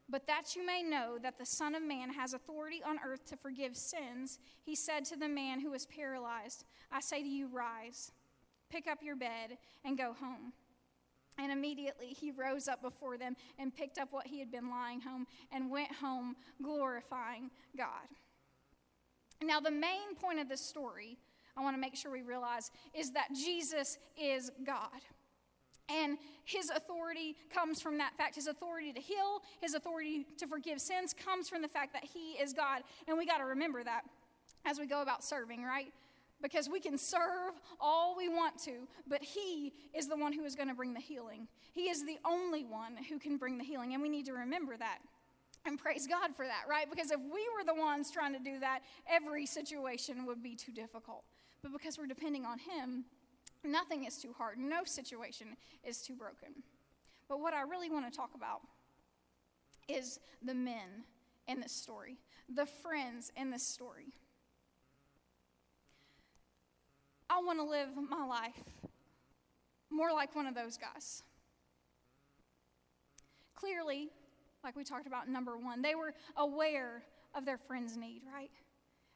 But 0.09 0.27
that 0.27 0.55
you 0.55 0.65
may 0.65 0.83
know 0.83 1.17
that 1.21 1.37
the 1.37 1.45
Son 1.45 1.73
of 1.73 1.83
Man 1.83 2.09
has 2.09 2.33
authority 2.33 2.81
on 2.85 2.99
earth 3.05 3.25
to 3.27 3.37
forgive 3.37 3.77
sins, 3.77 4.39
he 4.63 4.75
said 4.75 5.05
to 5.05 5.15
the 5.15 5.29
man 5.29 5.61
who 5.61 5.71
was 5.71 5.85
paralyzed, 5.85 6.65
I 6.91 6.99
say 6.99 7.23
to 7.23 7.29
you, 7.29 7.47
rise, 7.47 8.11
pick 8.69 8.87
up 8.87 8.99
your 9.01 9.15
bed, 9.15 9.57
and 9.85 9.97
go 9.97 10.13
home. 10.13 10.51
And 11.37 11.51
immediately 11.51 12.07
he 12.07 12.31
rose 12.31 12.67
up 12.67 12.81
before 12.81 13.17
them 13.17 13.35
and 13.57 13.73
picked 13.73 13.97
up 13.97 14.09
what 14.11 14.27
he 14.27 14.39
had 14.39 14.51
been 14.51 14.69
lying 14.69 15.01
home 15.01 15.25
and 15.51 15.71
went 15.71 15.91
home 15.91 16.35
glorifying 16.61 17.49
God. 17.77 18.07
Now, 19.43 19.59
the 19.59 19.71
main 19.71 20.15
point 20.19 20.39
of 20.39 20.47
this 20.47 20.61
story, 20.61 21.17
I 21.57 21.63
want 21.63 21.75
to 21.75 21.81
make 21.81 21.95
sure 21.95 22.11
we 22.11 22.21
realize, 22.21 22.69
is 22.93 23.11
that 23.11 23.29
Jesus 23.33 23.97
is 24.21 24.51
God. 24.63 25.01
And 25.89 26.17
his 26.45 26.69
authority 26.69 27.35
comes 27.53 27.81
from 27.81 27.97
that 27.97 28.15
fact. 28.17 28.35
His 28.35 28.47
authority 28.47 28.93
to 28.93 28.99
heal, 28.99 29.41
his 29.59 29.73
authority 29.73 30.25
to 30.37 30.47
forgive 30.47 30.79
sins 30.79 31.13
comes 31.13 31.49
from 31.49 31.61
the 31.61 31.67
fact 31.67 31.93
that 31.93 32.03
he 32.03 32.33
is 32.41 32.53
God. 32.53 32.83
And 33.07 33.17
we 33.17 33.25
got 33.25 33.39
to 33.39 33.45
remember 33.45 33.83
that 33.83 34.03
as 34.65 34.79
we 34.79 34.85
go 34.85 35.01
about 35.01 35.23
serving, 35.23 35.63
right? 35.63 35.91
Because 36.41 36.69
we 36.69 36.79
can 36.79 36.97
serve 36.97 37.53
all 37.79 38.15
we 38.17 38.27
want 38.27 38.57
to, 38.63 38.87
but 39.07 39.23
he 39.23 39.73
is 39.93 40.07
the 40.07 40.17
one 40.17 40.33
who 40.33 40.43
is 40.43 40.55
going 40.55 40.69
to 40.69 40.73
bring 40.73 40.93
the 40.93 40.99
healing. 40.99 41.47
He 41.71 41.89
is 41.89 42.03
the 42.03 42.17
only 42.25 42.63
one 42.63 42.95
who 43.09 43.19
can 43.19 43.37
bring 43.37 43.57
the 43.57 43.63
healing. 43.63 43.93
And 43.93 44.01
we 44.01 44.09
need 44.09 44.25
to 44.25 44.33
remember 44.33 44.75
that. 44.77 44.99
And 45.65 45.77
praise 45.77 46.07
God 46.07 46.35
for 46.35 46.45
that, 46.45 46.63
right? 46.67 46.89
Because 46.89 47.11
if 47.11 47.19
we 47.19 47.47
were 47.55 47.63
the 47.63 47.79
ones 47.79 48.09
trying 48.09 48.33
to 48.33 48.39
do 48.39 48.59
that, 48.59 48.79
every 49.07 49.45
situation 49.45 50.25
would 50.25 50.41
be 50.41 50.55
too 50.55 50.71
difficult. 50.71 51.23
But 51.61 51.71
because 51.71 51.99
we're 51.99 52.07
depending 52.07 52.45
on 52.45 52.57
Him, 52.57 53.05
Nothing 53.63 54.05
is 54.05 54.17
too 54.17 54.33
hard, 54.37 54.57
no 54.57 54.83
situation 54.85 55.55
is 55.83 56.01
too 56.01 56.15
broken. 56.15 56.63
But 57.29 57.39
what 57.39 57.53
I 57.53 57.61
really 57.61 57.89
want 57.89 58.11
to 58.11 58.15
talk 58.15 58.31
about 58.35 58.61
is 59.87 60.19
the 60.43 60.53
men 60.53 61.05
in 61.47 61.59
this 61.59 61.71
story, 61.71 62.17
the 62.53 62.65
friends 62.65 63.31
in 63.35 63.51
this 63.51 63.65
story. 63.65 64.13
I 67.31 67.41
want 67.41 67.59
to 67.59 67.63
live 67.63 67.87
my 68.09 68.25
life 68.25 68.61
more 69.89 70.11
like 70.11 70.35
one 70.35 70.47
of 70.47 70.55
those 70.55 70.77
guys. 70.77 71.23
Clearly, 73.55 74.09
like 74.65 74.75
we 74.75 74.83
talked 74.83 75.07
about 75.07 75.29
number 75.29 75.57
one, 75.57 75.81
they 75.81 75.95
were 75.95 76.13
aware 76.35 77.03
of 77.33 77.45
their 77.45 77.57
friend's 77.57 77.95
need, 77.95 78.21
right? 78.33 78.51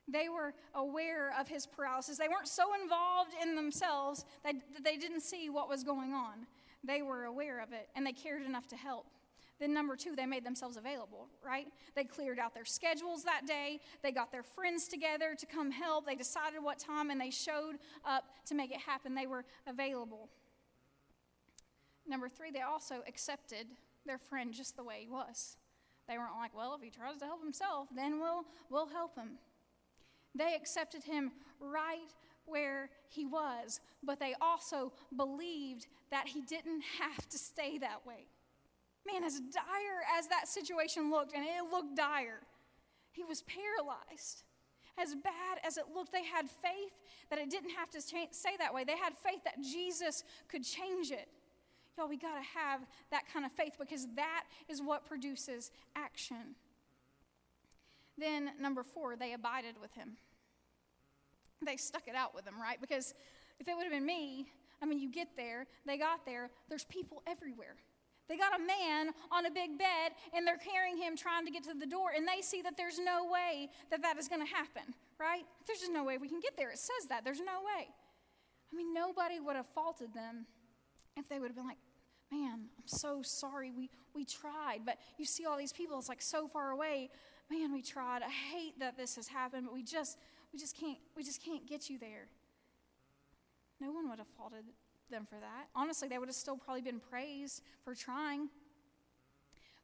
They 0.08 0.30
were 0.30 0.54
aware 0.73 1.34
of 1.38 1.49
his 1.49 1.67
paralysis. 1.67 2.17
They 2.17 2.30
weren't 2.30 2.47
so 2.47 2.63
involved 2.82 3.32
in 3.41 3.56
themselves 3.56 4.23
that 4.43 4.56
they 4.82 4.95
didn't 4.95 5.21
see 5.21 5.49
what 5.49 5.67
was 5.67 5.84
going 5.84 6.13
on. 6.13 6.47
They 6.86 7.01
were 7.01 7.25
aware 7.25 7.60
of 7.62 7.73
it 7.73 7.89
and 7.95 8.06
they 8.06 8.13
cared 8.13 8.43
enough 8.43 8.67
to 8.67 8.75
help. 8.78 9.08
Then, 9.59 9.73
number 9.73 9.95
two, 9.95 10.15
they 10.15 10.25
made 10.25 10.45
themselves 10.45 10.75
available, 10.75 11.27
right? 11.45 11.67
They 11.95 12.03
cleared 12.03 12.39
out 12.39 12.53
their 12.53 12.65
schedules 12.65 13.23
that 13.23 13.47
day. 13.47 13.79
They 14.03 14.11
got 14.11 14.31
their 14.31 14.43
friends 14.43 14.87
together 14.87 15.33
to 15.37 15.45
come 15.45 15.71
help. 15.71 16.05
They 16.05 16.15
decided 16.15 16.61
what 16.61 16.77
time 16.77 17.09
and 17.09 17.21
they 17.21 17.29
showed 17.29 17.77
up 18.03 18.25
to 18.47 18.55
make 18.55 18.71
it 18.71 18.79
happen. 18.79 19.15
They 19.15 19.27
were 19.27 19.45
available. 19.65 20.29
Number 22.07 22.27
three, 22.27 22.51
they 22.51 22.61
also 22.61 22.95
accepted 23.07 23.67
their 24.05 24.17
friend 24.17 24.53
just 24.53 24.75
the 24.75 24.83
way 24.83 24.99
he 25.01 25.07
was. 25.07 25.57
They 26.07 26.17
weren't 26.17 26.35
like, 26.37 26.55
well, 26.55 26.75
if 26.75 26.81
he 26.81 26.89
tries 26.89 27.17
to 27.19 27.25
help 27.25 27.41
himself, 27.41 27.87
then 27.95 28.19
we'll, 28.19 28.43
we'll 28.69 28.87
help 28.87 29.15
him. 29.17 29.39
They 30.35 30.53
accepted 30.53 31.03
him 31.03 31.31
right 31.59 32.13
where 32.45 32.89
he 33.07 33.25
was, 33.25 33.79
but 34.03 34.19
they 34.19 34.35
also 34.39 34.91
believed 35.15 35.87
that 36.11 36.27
he 36.27 36.41
didn't 36.41 36.83
have 36.99 37.27
to 37.29 37.37
stay 37.37 37.77
that 37.79 38.05
way. 38.05 38.27
Man, 39.11 39.23
as 39.23 39.39
dire 39.39 40.01
as 40.17 40.27
that 40.27 40.47
situation 40.47 41.11
looked, 41.11 41.33
and 41.33 41.43
it 41.43 41.71
looked 41.71 41.95
dire, 41.95 42.41
he 43.11 43.23
was 43.23 43.43
paralyzed. 43.43 44.43
As 44.97 45.13
bad 45.13 45.59
as 45.65 45.77
it 45.77 45.85
looked, 45.93 46.11
they 46.11 46.23
had 46.23 46.49
faith 46.49 46.93
that 47.29 47.37
it 47.37 47.49
didn't 47.49 47.71
have 47.71 47.89
to 47.91 48.01
say 48.01 48.51
that 48.57 48.73
way. 48.73 48.83
They 48.83 48.97
had 48.97 49.13
faith 49.13 49.43
that 49.43 49.61
Jesus 49.61 50.23
could 50.47 50.63
change 50.63 51.11
it. 51.11 51.27
Y'all, 51.97 52.07
we 52.07 52.17
got 52.17 52.35
to 52.35 52.59
have 52.59 52.81
that 53.11 53.23
kind 53.31 53.45
of 53.45 53.51
faith 53.51 53.75
because 53.79 54.07
that 54.15 54.43
is 54.69 54.81
what 54.81 55.05
produces 55.05 55.71
action. 55.95 56.55
Then, 58.17 58.51
number 58.59 58.83
four, 58.83 59.15
they 59.15 59.33
abided 59.33 59.75
with 59.81 59.93
him 59.93 60.17
they 61.65 61.77
stuck 61.77 62.07
it 62.07 62.15
out 62.15 62.33
with 62.33 62.45
him, 62.45 62.61
right? 62.61 62.79
Because 62.79 63.13
if 63.59 63.67
it 63.67 63.75
would 63.75 63.83
have 63.83 63.91
been 63.91 64.05
me, 64.05 64.47
I 64.81 64.85
mean, 64.85 64.99
you 64.99 65.11
get 65.11 65.29
there, 65.35 65.67
they 65.85 65.97
got 65.97 66.25
there, 66.25 66.49
there's 66.69 66.85
people 66.85 67.23
everywhere. 67.27 67.75
They 68.27 68.38
got 68.38 68.59
a 68.59 68.63
man 68.63 69.13
on 69.31 69.45
a 69.45 69.51
big 69.51 69.77
bed 69.77 70.13
and 70.33 70.47
they're 70.47 70.57
carrying 70.57 70.97
him 70.97 71.15
trying 71.15 71.45
to 71.45 71.51
get 71.51 71.63
to 71.65 71.73
the 71.73 71.85
door, 71.85 72.09
and 72.15 72.27
they 72.27 72.41
see 72.41 72.61
that 72.63 72.75
there's 72.77 72.99
no 72.99 73.25
way 73.29 73.69
that 73.91 74.01
that 74.01 74.17
is 74.17 74.27
going 74.27 74.45
to 74.45 74.51
happen, 74.51 74.93
right? 75.19 75.43
There's 75.67 75.79
just 75.79 75.91
no 75.91 76.03
way 76.03 76.17
we 76.17 76.27
can 76.27 76.39
get 76.39 76.57
there. 76.57 76.71
It 76.71 76.79
says 76.79 77.09
that. 77.09 77.23
There's 77.23 77.39
no 77.39 77.61
way. 77.61 77.88
I 78.71 78.75
mean, 78.75 78.93
nobody 78.93 79.39
would 79.39 79.55
have 79.55 79.67
faulted 79.67 80.13
them 80.13 80.45
if 81.15 81.29
they 81.29 81.39
would 81.39 81.47
have 81.47 81.55
been 81.55 81.67
like, 81.67 81.77
man, 82.31 82.67
I'm 82.77 82.88
so 82.88 83.21
sorry. 83.21 83.71
We, 83.71 83.89
we 84.13 84.25
tried, 84.25 84.79
but 84.85 84.97
you 85.17 85.25
see 85.25 85.45
all 85.45 85.57
these 85.57 85.73
people, 85.73 85.97
it's 85.99 86.09
like 86.09 86.21
so 86.21 86.47
far 86.47 86.71
away. 86.71 87.09
Man, 87.49 87.71
we 87.71 87.81
tried. 87.81 88.23
I 88.23 88.29
hate 88.29 88.79
that 88.79 88.97
this 88.97 89.15
has 89.17 89.27
happened, 89.27 89.65
but 89.65 89.73
we 89.73 89.83
just, 89.83 90.17
we 90.51 90.57
just 90.57 90.75
can't, 90.75 90.97
we 91.15 91.23
just 91.23 91.43
can't 91.43 91.67
get 91.67 91.89
you 91.89 91.99
there. 91.99 92.27
No 93.79 93.91
one 93.91 94.09
would 94.09 94.17
have 94.17 94.27
faulted 94.38 94.63
them 95.09 95.25
for 95.29 95.39
that. 95.39 95.67
Honestly, 95.75 96.07
they 96.07 96.17
would 96.17 96.27
have 96.27 96.35
still 96.35 96.57
probably 96.57 96.81
been 96.81 96.99
praised 96.99 97.61
for 97.83 97.95
trying. 97.95 98.49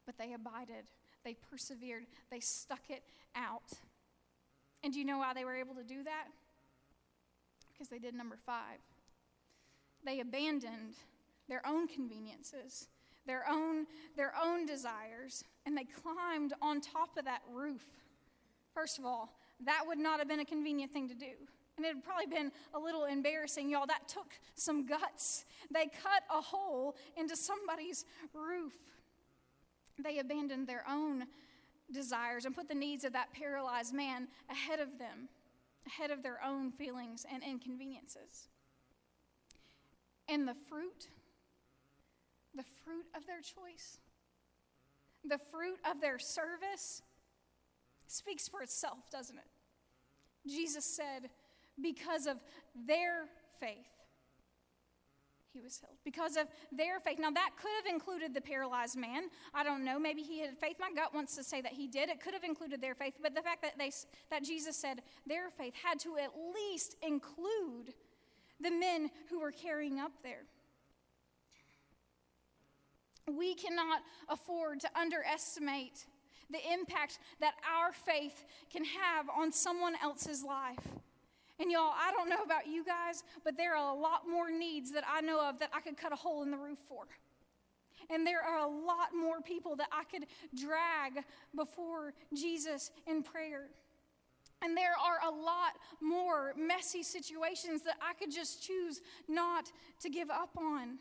But 0.06 0.18
they 0.18 0.34
abided, 0.34 0.86
they 1.24 1.36
persevered, 1.50 2.06
they 2.32 2.40
stuck 2.40 2.90
it 2.90 3.04
out. 3.36 3.72
And 4.84 4.92
do 4.94 5.00
you 5.00 5.06
know 5.06 5.20
why 5.20 5.34
they 5.34 5.46
were 5.46 5.56
able 5.56 5.76
to 5.76 5.84
do 5.84 6.04
that? 6.04 6.26
Because 7.72 7.88
they 7.88 8.00
did 8.00 8.16
number 8.16 8.38
five. 8.46 8.80
They 10.04 10.20
abandoned 10.20 10.96
their 11.48 11.66
own 11.68 11.88
conveniences, 11.88 12.88
their 13.28 13.46
own, 13.48 13.86
their 14.18 14.34
own 14.42 14.66
desires, 14.66 15.44
and 15.66 15.78
they 15.78 15.84
climbed 15.84 16.54
on 16.62 16.82
top 16.82 17.18
of 17.18 17.26
that 17.26 17.42
roof. 17.52 17.86
First 18.74 18.98
of 18.98 19.06
all, 19.06 19.36
that 19.66 19.84
would 19.86 20.00
not 20.00 20.20
have 20.20 20.28
been 20.28 20.40
a 20.40 20.46
convenient 20.46 20.92
thing 20.92 21.08
to 21.10 21.16
do. 21.16 21.34
And 21.82 21.88
it 21.88 21.96
had 21.96 22.04
probably 22.04 22.28
been 22.28 22.52
a 22.76 22.80
little 22.80 23.06
embarrassing, 23.06 23.68
y'all. 23.68 23.88
That 23.88 24.08
took 24.08 24.40
some 24.54 24.86
guts. 24.86 25.46
They 25.74 25.86
cut 25.86 26.22
a 26.30 26.40
hole 26.40 26.96
into 27.18 27.36
somebody's 27.36 28.06
roof. 28.36 28.76
They 29.98 30.20
abandoned 30.20 30.68
their 30.68 30.84
own 30.88 31.26
desires 31.92 32.46
and 32.46 32.56
put 32.56 32.68
the 32.68 32.76
needs 32.76 33.04
of 33.04 33.14
that 33.14 33.34
paralyzed 33.34 33.96
man 33.96 34.28
ahead 34.48 34.80
of 34.80 35.00
them, 35.00 35.28
ahead 35.88 36.12
of 36.12 36.22
their 36.22 36.38
own 36.46 36.72
feelings 36.72 37.26
and 37.34 37.42
inconveniences. 37.44 38.50
And 40.30 40.48
the 40.48 40.56
fruit, 40.70 41.10
the 42.54 42.66
fruit 42.86 43.08
of 43.18 43.26
their 43.26 43.42
choice, 43.42 43.98
the 45.28 45.40
fruit 45.40 45.80
of 45.90 46.00
their 46.00 46.20
service 46.20 47.02
speaks 48.06 48.48
for 48.48 48.62
itself, 48.62 49.10
doesn't 49.12 49.38
it? 49.38 50.48
Jesus 50.48 50.86
said, 50.86 51.32
because 51.80 52.26
of 52.26 52.38
their 52.88 53.26
faith, 53.60 53.88
he 55.54 55.60
was 55.60 55.78
healed. 55.78 55.98
Because 56.06 56.38
of 56.38 56.48
their 56.72 57.00
faith. 57.00 57.20
Now, 57.20 57.32
that 57.32 57.52
could 57.62 57.72
have 57.84 57.94
included 57.94 58.34
the 58.34 58.42
paralyzed 58.42 58.98
man. 58.98 59.24
I 59.54 59.64
don't 59.64 59.84
know. 59.84 60.00
Maybe 60.00 60.22
he 60.22 60.40
had 60.40 60.58
faith. 60.58 60.78
My 60.80 60.92
gut 60.96 61.14
wants 61.14 61.36
to 61.36 61.44
say 61.44 61.62
that 61.62 61.74
he 61.74 61.88
did. 61.88 62.10
It 62.10 62.22
could 62.22 62.34
have 62.34 62.44
included 62.44 62.82
their 62.82 62.96
faith. 62.96 63.16
But 63.22 63.36
the 63.36 63.42
fact 63.42 63.62
that, 63.64 63.78
they, 63.78 63.92
that 64.30 64.44
Jesus 64.44 64.78
said 64.78 65.02
their 65.28 65.50
faith 65.50 65.74
had 65.84 66.00
to 66.02 66.18
at 66.18 66.32
least 66.56 66.96
include 67.02 67.94
the 68.62 68.72
men 68.72 69.12
who 69.30 69.40
were 69.40 69.52
carrying 69.52 70.00
up 70.00 70.14
there. 70.24 70.44
We 73.28 73.54
cannot 73.54 74.02
afford 74.30 74.80
to 74.82 74.90
underestimate 74.98 76.06
the 76.50 76.60
impact 76.74 77.20
that 77.40 77.54
our 77.78 77.92
faith 77.92 78.46
can 78.72 78.84
have 78.86 79.28
on 79.30 79.52
someone 79.52 79.94
else's 80.02 80.44
life. 80.44 80.80
And 81.62 81.72
y'all, 81.72 81.94
I 81.96 82.12
don't 82.12 82.28
know 82.28 82.42
about 82.44 82.66
you 82.66 82.84
guys, 82.84 83.24
but 83.44 83.56
there 83.56 83.76
are 83.76 83.96
a 83.96 84.00
lot 84.00 84.22
more 84.28 84.50
needs 84.50 84.92
that 84.94 85.04
I 85.08 85.22
know 85.22 85.48
of 85.48 85.60
that 85.60 85.70
I 85.72 85.80
could 85.80 85.96
cut 85.96 86.12
a 86.12 86.16
hole 86.16 86.42
in 86.42 86.50
the 86.50 86.58
roof 86.58 86.80
for. 86.90 87.04
And 88.10 88.26
there 88.26 88.42
are 88.42 88.58
a 88.58 88.68
lot 88.68 89.10
more 89.16 89.42
people 89.42 89.76
that 89.76 89.88
I 89.92 90.04
could 90.06 90.26
drag 90.60 91.24
before 91.56 92.16
Jesus 92.34 92.90
in 93.06 93.22
prayer. 93.22 93.68
And 94.64 94.76
there 94.76 94.94
are 94.94 95.30
a 95.30 95.32
lot 95.32 95.78
more 96.02 96.56
messy 96.58 97.04
situations 97.04 97.84
that 97.84 97.98
I 98.02 98.14
could 98.16 98.32
just 98.32 98.64
choose 98.64 99.02
not 99.28 99.72
to 100.02 100.10
give 100.10 100.32
up 100.32 100.58
on. 100.58 100.98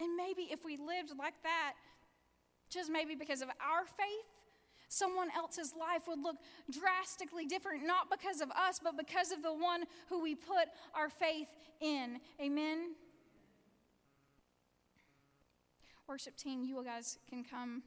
And 0.00 0.16
maybe 0.16 0.48
if 0.50 0.64
we 0.64 0.78
lived 0.78 1.12
like 1.16 1.40
that, 1.44 1.74
just 2.70 2.90
maybe 2.90 3.14
because 3.14 3.40
of 3.40 3.48
our 3.48 3.84
faith, 3.84 4.39
someone 4.90 5.28
else's 5.36 5.72
life 5.78 6.02
would 6.08 6.18
look 6.20 6.36
drastically 6.70 7.46
different, 7.46 7.86
not 7.86 8.10
because 8.10 8.40
of 8.40 8.50
us, 8.50 8.80
but 8.82 8.98
because 8.98 9.30
of 9.30 9.42
the 9.42 9.52
one 9.52 9.84
who 10.08 10.20
we 10.20 10.34
put 10.34 10.66
our 10.94 11.08
faith 11.08 11.48
in. 11.80 12.18
Amen? 12.40 12.94
Worship 16.08 16.36
team, 16.36 16.64
you 16.64 16.82
guys 16.84 17.18
can 17.28 17.44
come. 17.44 17.84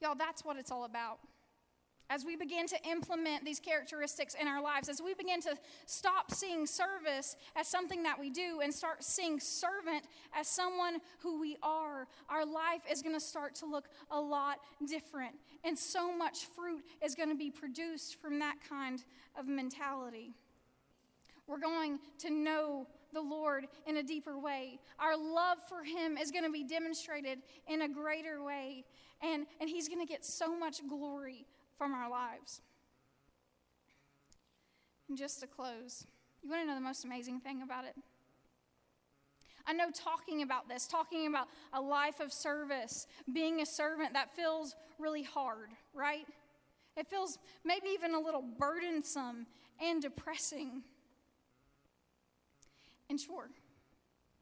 Y'all, 0.00 0.14
that's 0.14 0.44
what 0.44 0.56
it's 0.56 0.70
all 0.70 0.84
about 0.84 1.18
as 2.10 2.24
we 2.24 2.34
begin 2.34 2.66
to 2.66 2.76
implement 2.90 3.44
these 3.44 3.60
characteristics 3.60 4.34
in 4.34 4.48
our 4.48 4.60
lives, 4.60 4.88
as 4.88 5.00
we 5.00 5.14
begin 5.14 5.40
to 5.40 5.56
stop 5.86 6.32
seeing 6.32 6.66
service 6.66 7.36
as 7.54 7.68
something 7.68 8.02
that 8.02 8.18
we 8.18 8.28
do 8.28 8.60
and 8.62 8.74
start 8.74 9.04
seeing 9.04 9.38
servant 9.38 10.04
as 10.34 10.48
someone 10.48 10.98
who 11.20 11.40
we 11.40 11.56
are, 11.62 12.08
our 12.28 12.44
life 12.44 12.82
is 12.90 13.00
going 13.00 13.14
to 13.14 13.20
start 13.20 13.54
to 13.54 13.66
look 13.66 13.88
a 14.10 14.20
lot 14.20 14.58
different. 14.86 15.36
And 15.62 15.78
so 15.78 16.12
much 16.14 16.46
fruit 16.46 16.82
is 17.02 17.14
going 17.14 17.28
to 17.28 17.36
be 17.36 17.50
produced 17.50 18.20
from 18.20 18.40
that 18.40 18.56
kind 18.68 19.02
of 19.38 19.46
mentality. 19.46 20.32
We're 21.46 21.60
going 21.60 22.00
to 22.18 22.30
know 22.30 22.88
the 23.12 23.20
Lord 23.20 23.66
in 23.86 23.98
a 23.98 24.02
deeper 24.02 24.36
way. 24.38 24.80
Our 24.98 25.16
love 25.16 25.58
for 25.68 25.84
Him 25.84 26.16
is 26.16 26.32
going 26.32 26.44
to 26.44 26.50
be 26.50 26.64
demonstrated 26.64 27.40
in 27.68 27.82
a 27.82 27.88
greater 27.88 28.42
way. 28.42 28.84
And, 29.22 29.46
and 29.60 29.68
He's 29.68 29.88
going 29.88 30.00
to 30.00 30.06
get 30.06 30.24
so 30.24 30.56
much 30.56 30.80
glory 30.88 31.46
from 31.80 31.94
our 31.94 32.10
lives. 32.10 32.60
And 35.08 35.16
just 35.16 35.40
to 35.40 35.46
close, 35.46 36.06
you 36.42 36.50
want 36.50 36.60
to 36.60 36.66
know 36.66 36.74
the 36.74 36.80
most 36.82 37.06
amazing 37.06 37.40
thing 37.40 37.62
about 37.62 37.86
it? 37.86 37.94
I 39.66 39.72
know 39.72 39.86
talking 39.90 40.42
about 40.42 40.68
this, 40.68 40.86
talking 40.86 41.26
about 41.26 41.48
a 41.72 41.80
life 41.80 42.20
of 42.20 42.34
service, 42.34 43.06
being 43.32 43.62
a 43.62 43.66
servant, 43.66 44.12
that 44.12 44.36
feels 44.36 44.76
really 44.98 45.22
hard, 45.22 45.70
right? 45.94 46.26
It 46.98 47.06
feels 47.06 47.38
maybe 47.64 47.88
even 47.94 48.14
a 48.14 48.20
little 48.20 48.44
burdensome 48.58 49.46
and 49.82 50.02
depressing. 50.02 50.82
And 53.08 53.18
sure, 53.18 53.48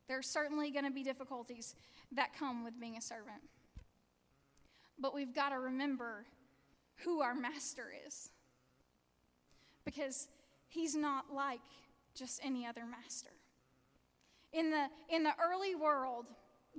there's 0.08 0.26
certainly 0.26 0.72
going 0.72 0.86
to 0.86 0.90
be 0.90 1.04
difficulties 1.04 1.76
that 2.10 2.36
come 2.36 2.64
with 2.64 2.80
being 2.80 2.96
a 2.96 3.00
servant. 3.00 3.42
But 4.98 5.14
we've 5.14 5.32
got 5.32 5.50
to 5.50 5.60
remember 5.60 6.26
who 7.04 7.20
our 7.20 7.34
master 7.34 7.92
is. 8.06 8.30
Because 9.84 10.28
he's 10.68 10.94
not 10.94 11.32
like 11.32 11.60
just 12.14 12.40
any 12.44 12.66
other 12.66 12.84
master. 12.84 13.30
In 14.52 14.70
the, 14.70 14.86
in 15.08 15.22
the 15.22 15.32
early 15.42 15.74
world, 15.74 16.26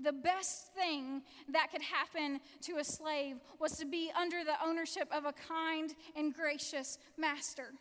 the 0.01 0.11
best 0.11 0.73
thing 0.73 1.21
that 1.49 1.71
could 1.71 1.81
happen 1.81 2.39
to 2.61 2.77
a 2.77 2.83
slave 2.83 3.37
was 3.59 3.73
to 3.77 3.85
be 3.85 4.11
under 4.19 4.43
the 4.43 4.55
ownership 4.65 5.07
of 5.11 5.25
a 5.25 5.33
kind 5.33 5.93
and 6.15 6.33
gracious 6.33 6.97
master. 7.17 7.73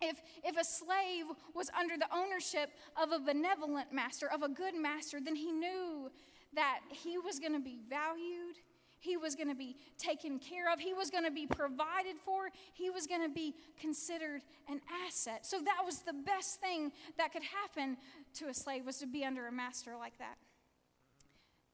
If, 0.00 0.20
if 0.44 0.56
a 0.58 0.64
slave 0.64 1.24
was 1.54 1.70
under 1.78 1.96
the 1.96 2.08
ownership 2.14 2.70
of 3.02 3.12
a 3.12 3.18
benevolent 3.18 3.92
master, 3.92 4.30
of 4.30 4.42
a 4.42 4.48
good 4.48 4.74
master, 4.74 5.18
then 5.24 5.36
he 5.36 5.52
knew 5.52 6.10
that 6.54 6.80
he 6.90 7.16
was 7.18 7.38
going 7.38 7.54
to 7.54 7.60
be 7.60 7.78
valued, 7.88 8.56
he 9.06 9.16
was 9.16 9.36
going 9.36 9.48
to 9.48 9.54
be 9.54 9.76
taken 9.96 10.38
care 10.38 10.72
of. 10.72 10.80
He 10.80 10.92
was 10.92 11.10
going 11.10 11.24
to 11.24 11.30
be 11.30 11.46
provided 11.46 12.16
for. 12.24 12.50
He 12.74 12.90
was 12.90 13.06
going 13.06 13.22
to 13.22 13.28
be 13.32 13.54
considered 13.80 14.42
an 14.68 14.80
asset. 15.06 15.46
So 15.46 15.58
that 15.58 15.82
was 15.84 16.00
the 16.00 16.12
best 16.12 16.60
thing 16.60 16.90
that 17.16 17.32
could 17.32 17.44
happen 17.44 17.96
to 18.34 18.48
a 18.48 18.54
slave 18.54 18.84
was 18.84 18.98
to 18.98 19.06
be 19.06 19.24
under 19.24 19.46
a 19.46 19.52
master 19.52 19.92
like 19.96 20.18
that. 20.18 20.36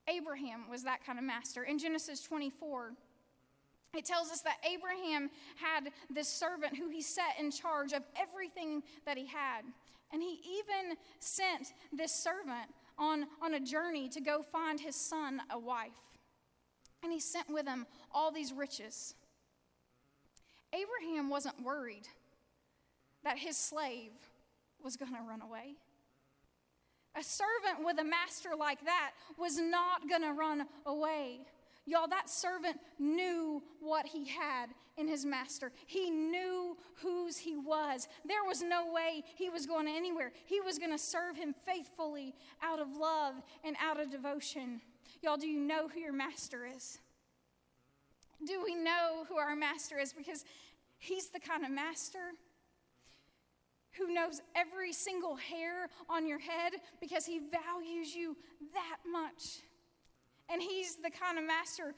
Abraham 0.09 0.69
was 0.71 0.83
that 0.85 1.05
kind 1.05 1.19
of 1.19 1.25
master. 1.25 1.63
In 1.63 1.79
Genesis 1.79 2.23
24, 2.23 2.93
it 3.97 4.05
tells 4.05 4.31
us 4.31 4.41
that 4.41 4.59
Abraham 4.71 5.31
had 5.57 5.91
this 6.11 6.29
servant 6.29 6.77
who 6.77 6.89
he 6.89 7.01
set 7.01 7.39
in 7.39 7.51
charge 7.51 7.93
of 7.93 8.03
everything 8.17 8.83
that 9.07 9.17
he 9.17 9.27
had. 9.27 9.63
And 10.13 10.23
he 10.23 10.41
even 10.59 10.97
sent 11.21 11.73
this 11.93 12.13
servant 12.13 12.69
on, 12.99 13.27
on 13.41 13.55
a 13.55 13.61
journey 13.61 14.09
to 14.11 14.21
go 14.21 14.43
find 14.43 14.79
his 14.79 14.97
son 14.97 15.41
a 15.51 15.59
wife 15.59 15.93
and 17.03 17.13
he 17.13 17.21
sent 17.21 17.49
with 17.49 17.67
him 17.67 17.87
all 18.13 18.31
these 18.31 18.53
riches. 18.53 19.15
Abraham 20.73 21.29
wasn't 21.29 21.63
worried 21.63 22.09
that 23.25 23.39
his 23.39 23.57
slave 23.57 24.13
was 24.83 24.97
going 24.97 25.13
to 25.15 25.23
run 25.29 25.43
away. 25.43 25.77
A 27.15 27.23
servant 27.23 27.85
with 27.85 27.99
a 28.01 28.05
master 28.05 28.51
like 28.59 28.85
that 28.85 29.13
was 29.39 29.59
not 29.59 30.09
going 30.09 30.23
to 30.23 30.33
run 30.33 30.67
away. 30.87 31.41
Y'all, 31.85 32.09
that 32.09 32.31
servant 32.31 32.79
knew 32.99 33.63
what 33.81 34.07
he 34.07 34.25
had 34.25 34.67
in 34.97 35.09
his 35.09 35.25
master. 35.25 35.73
He 35.87 36.11
knew 36.11 36.77
whose 36.97 37.37
he 37.37 37.57
was. 37.57 38.09
There 38.25 38.45
was 38.47 38.63
no 38.63 38.93
way 38.93 39.25
he 39.37 39.51
was 39.51 39.67
going 39.67 39.89
anywhere. 39.89 40.33
He 40.47 40.61
was 40.61 40.79
going 40.79 40.93
to 40.93 40.99
serve 40.99 41.37
him 41.37 41.55
faithfully 41.67 42.35
out 42.63 42.81
of 42.81 42.97
love 42.97 43.35
and 43.65 43.77
out 43.83 44.01
of 44.01 44.11
devotion. 44.11 44.81
Y'all, 45.23 45.37
do 45.37 45.47
you 45.47 45.61
know 45.61 45.89
who 45.89 46.01
your 46.01 46.13
master 46.13 46.67
is? 46.67 46.99
Do 48.45 48.61
we 48.65 48.75
know 48.75 49.25
who 49.29 49.37
our 49.37 49.55
master 49.55 49.99
is? 49.99 50.13
Because 50.13 50.45
he's 50.99 51.29
the 51.29 51.39
kind 51.39 51.65
of 51.65 51.71
master 51.71 52.33
who 53.93 54.13
knows 54.13 54.41
every 54.57 54.93
single 54.93 55.37
hair 55.37 55.89
on 56.09 56.27
your 56.27 56.39
head 56.39 56.73
because 57.01 57.25
he 57.25 57.39
values 57.39 58.15
you 58.15 58.37
that 58.75 58.97
much. 59.11 59.61
And 60.51 60.61
he's 60.61 60.97
the 60.97 61.11
kind 61.11 61.39
of 61.39 61.45
master 61.45 61.95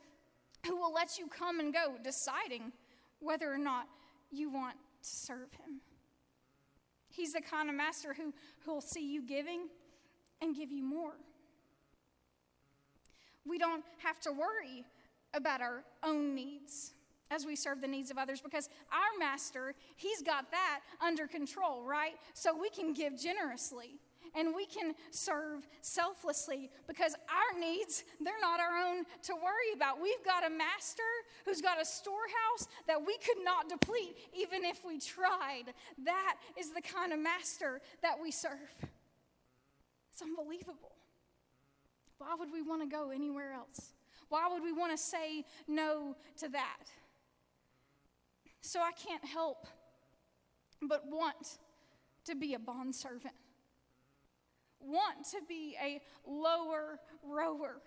who 0.67 0.77
will 0.77 0.93
let 0.93 1.19
you 1.19 1.27
come 1.27 1.61
and 1.61 1.73
go, 1.73 1.95
deciding 2.03 2.73
whether 3.21 3.51
or 3.51 3.59
not 3.59 3.87
you 4.31 4.51
want 4.51 4.75
to 4.75 5.09
serve 5.09 5.53
him. 5.53 5.81
He's 7.09 7.33
the 7.33 7.41
kind 7.41 7.71
of 7.71 7.77
master 7.77 8.15
who 8.15 8.33
will 8.67 8.81
see 8.81 9.13
you 9.13 9.23
giving 9.23 9.69
and 10.43 10.55
give 10.55 10.71
you 10.71 10.83
more. 10.83 11.15
We 13.47 13.59
don't 13.59 13.85
have 13.99 14.21
to 14.21 14.33
worry 14.33 14.85
about 15.35 15.61
our 15.61 15.85
own 16.03 16.35
needs 16.35 16.93
as 17.31 17.45
we 17.45 17.57
serve 17.57 17.81
the 17.81 17.89
needs 17.89 18.11
of 18.11 18.19
others 18.19 18.41
because 18.41 18.69
our 18.93 19.19
master, 19.19 19.75
he's 19.97 20.23
got 20.23 20.51
that 20.51 20.81
under 21.05 21.27
control, 21.27 21.83
right? 21.83 22.15
So 22.33 22.57
we 22.57 22.71
can 22.71 22.93
give 22.93 23.19
generously 23.21 23.99
and 24.35 24.55
we 24.55 24.67
can 24.67 24.95
serve 25.11 25.67
selflessly 25.81 26.71
because 26.87 27.15
our 27.29 27.59
needs, 27.59 28.05
they're 28.21 28.41
not 28.41 28.61
our 28.61 28.87
own 28.87 29.05
to 29.23 29.35
worry 29.35 29.73
about. 29.75 30.01
We've 30.01 30.25
got 30.25 30.47
a 30.47 30.51
master 30.51 31.03
who's 31.45 31.61
got 31.61 31.81
a 31.81 31.85
storehouse 31.85 32.69
that 32.87 33.05
we 33.05 33.17
could 33.19 33.45
not 33.45 33.69
deplete 33.69 34.17
even 34.33 34.65
if 34.65 34.85
we 34.85 34.99
tried. 34.99 35.75
That 36.05 36.37
is 36.59 36.71
the 36.71 36.83
kind 36.83 37.13
of 37.13 37.19
master 37.19 37.81
that 38.03 38.17
we 38.21 38.31
serve. 38.31 38.51
It's 40.13 40.23
unbelievable. 40.23 40.94
Why 42.19 42.35
would 42.39 42.53
we 42.53 42.63
want 42.63 42.83
to 42.83 42.89
go 42.89 43.11
anywhere 43.11 43.53
else? 43.53 43.93
Why 44.29 44.49
would 44.51 44.63
we 44.63 44.73
want 44.73 44.93
to 44.93 44.99
say 44.99 45.45
no 45.69 46.17
to 46.39 46.49
that? 46.49 46.85
So 48.61 48.81
I 48.81 48.93
can't 48.93 49.25
help 49.25 49.67
but 50.81 51.05
want 51.07 51.59
to 52.27 52.35
be 52.35 52.55
a 52.55 52.59
bondservant, 52.59 53.35
want 54.81 55.25
to 55.33 55.39
be 55.49 55.77
a 55.83 56.01
lower 56.27 56.99
rower. 57.23 57.81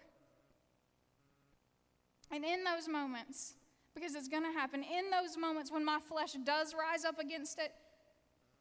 And 2.32 2.44
in 2.44 2.64
those 2.64 2.88
moments, 2.88 3.54
because 3.96 4.14
it's 4.14 4.28
going 4.28 4.44
to 4.44 4.52
happen, 4.52 4.84
in 4.84 5.10
those 5.10 5.38
moments 5.38 5.72
when 5.72 5.84
my 5.84 6.00
flesh 6.00 6.34
does 6.44 6.76
rise 6.76 7.06
up 7.06 7.20
against 7.20 7.60
it, 7.60 7.74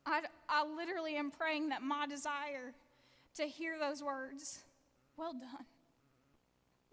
I, 0.07 0.23
I 0.49 0.65
literally 0.65 1.17
am 1.17 1.31
praying 1.31 1.71
that 1.71 1.83
my 1.83 2.07
desire 2.07 2.73
to 3.37 3.43
hear 3.45 3.79
those 3.79 4.03
words 4.03 4.61
well 5.17 5.33
done. 5.33 5.67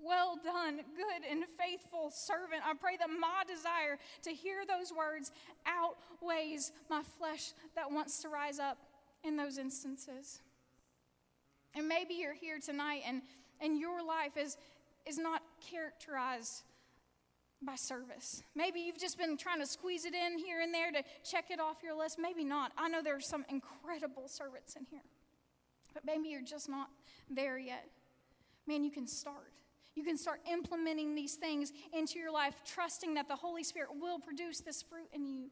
Well 0.04 0.38
done, 0.44 0.82
good 0.98 1.30
and 1.30 1.44
faithful 1.58 2.12
servant. 2.12 2.62
I 2.66 2.74
pray 2.74 2.98
that 2.98 3.08
my 3.08 3.44
desire 3.48 3.98
to 4.24 4.32
hear 4.32 4.66
those 4.68 4.92
words 4.92 5.32
outweighs 5.66 6.74
my 6.90 7.04
flesh 7.18 7.54
that 7.76 7.90
wants 7.90 8.22
to 8.24 8.30
rise 8.30 8.60
up 8.60 8.78
in 9.24 9.38
those 9.38 9.58
instances. 9.58 10.42
And 11.74 11.88
maybe 11.88 12.16
you're 12.16 12.34
here 12.34 12.60
tonight 12.60 13.04
and, 13.08 13.22
and 13.62 13.80
your 13.80 14.06
life 14.06 14.36
is, 14.38 14.58
is 15.06 15.18
not 15.18 15.42
characterized 15.72 16.64
by 17.62 17.76
service. 17.76 18.44
Maybe 18.56 18.82
you've 18.82 19.00
just 19.00 19.18
been 19.18 19.38
trying 19.38 19.62
to 19.62 19.66
squeeze 19.66 20.04
it 20.04 20.14
in 20.14 20.38
here 20.38 20.60
and 20.60 20.74
there 20.74 20.92
to 20.92 21.02
check 21.24 21.46
it 21.50 21.62
off 21.62 21.78
your 21.82 21.98
list. 21.98 22.20
Maybe 22.20 22.44
not. 22.44 22.74
I 22.78 22.90
know 22.90 23.02
there 23.02 23.16
are 23.16 23.22
some 23.22 23.46
incredible 23.50 24.28
servants 24.28 24.76
in 24.76 24.86
here, 24.92 25.06
but 25.94 26.04
maybe 26.06 26.28
you're 26.28 26.42
just 26.42 26.68
not 26.68 26.90
there 27.30 27.58
yet 27.58 27.88
man, 28.68 28.84
you 28.84 28.92
can 28.92 29.08
start. 29.08 29.52
You 29.96 30.04
can 30.04 30.18
start 30.18 30.42
implementing 30.52 31.14
these 31.14 31.36
things 31.36 31.72
into 31.92 32.18
your 32.18 32.32
life, 32.32 32.56
trusting 32.66 33.14
that 33.14 33.28
the 33.28 33.36
Holy 33.36 33.64
Spirit 33.64 33.90
will 34.00 34.20
produce 34.20 34.60
this 34.60 34.82
fruit 34.82 35.10
in 35.14 35.28
you. 35.28 35.50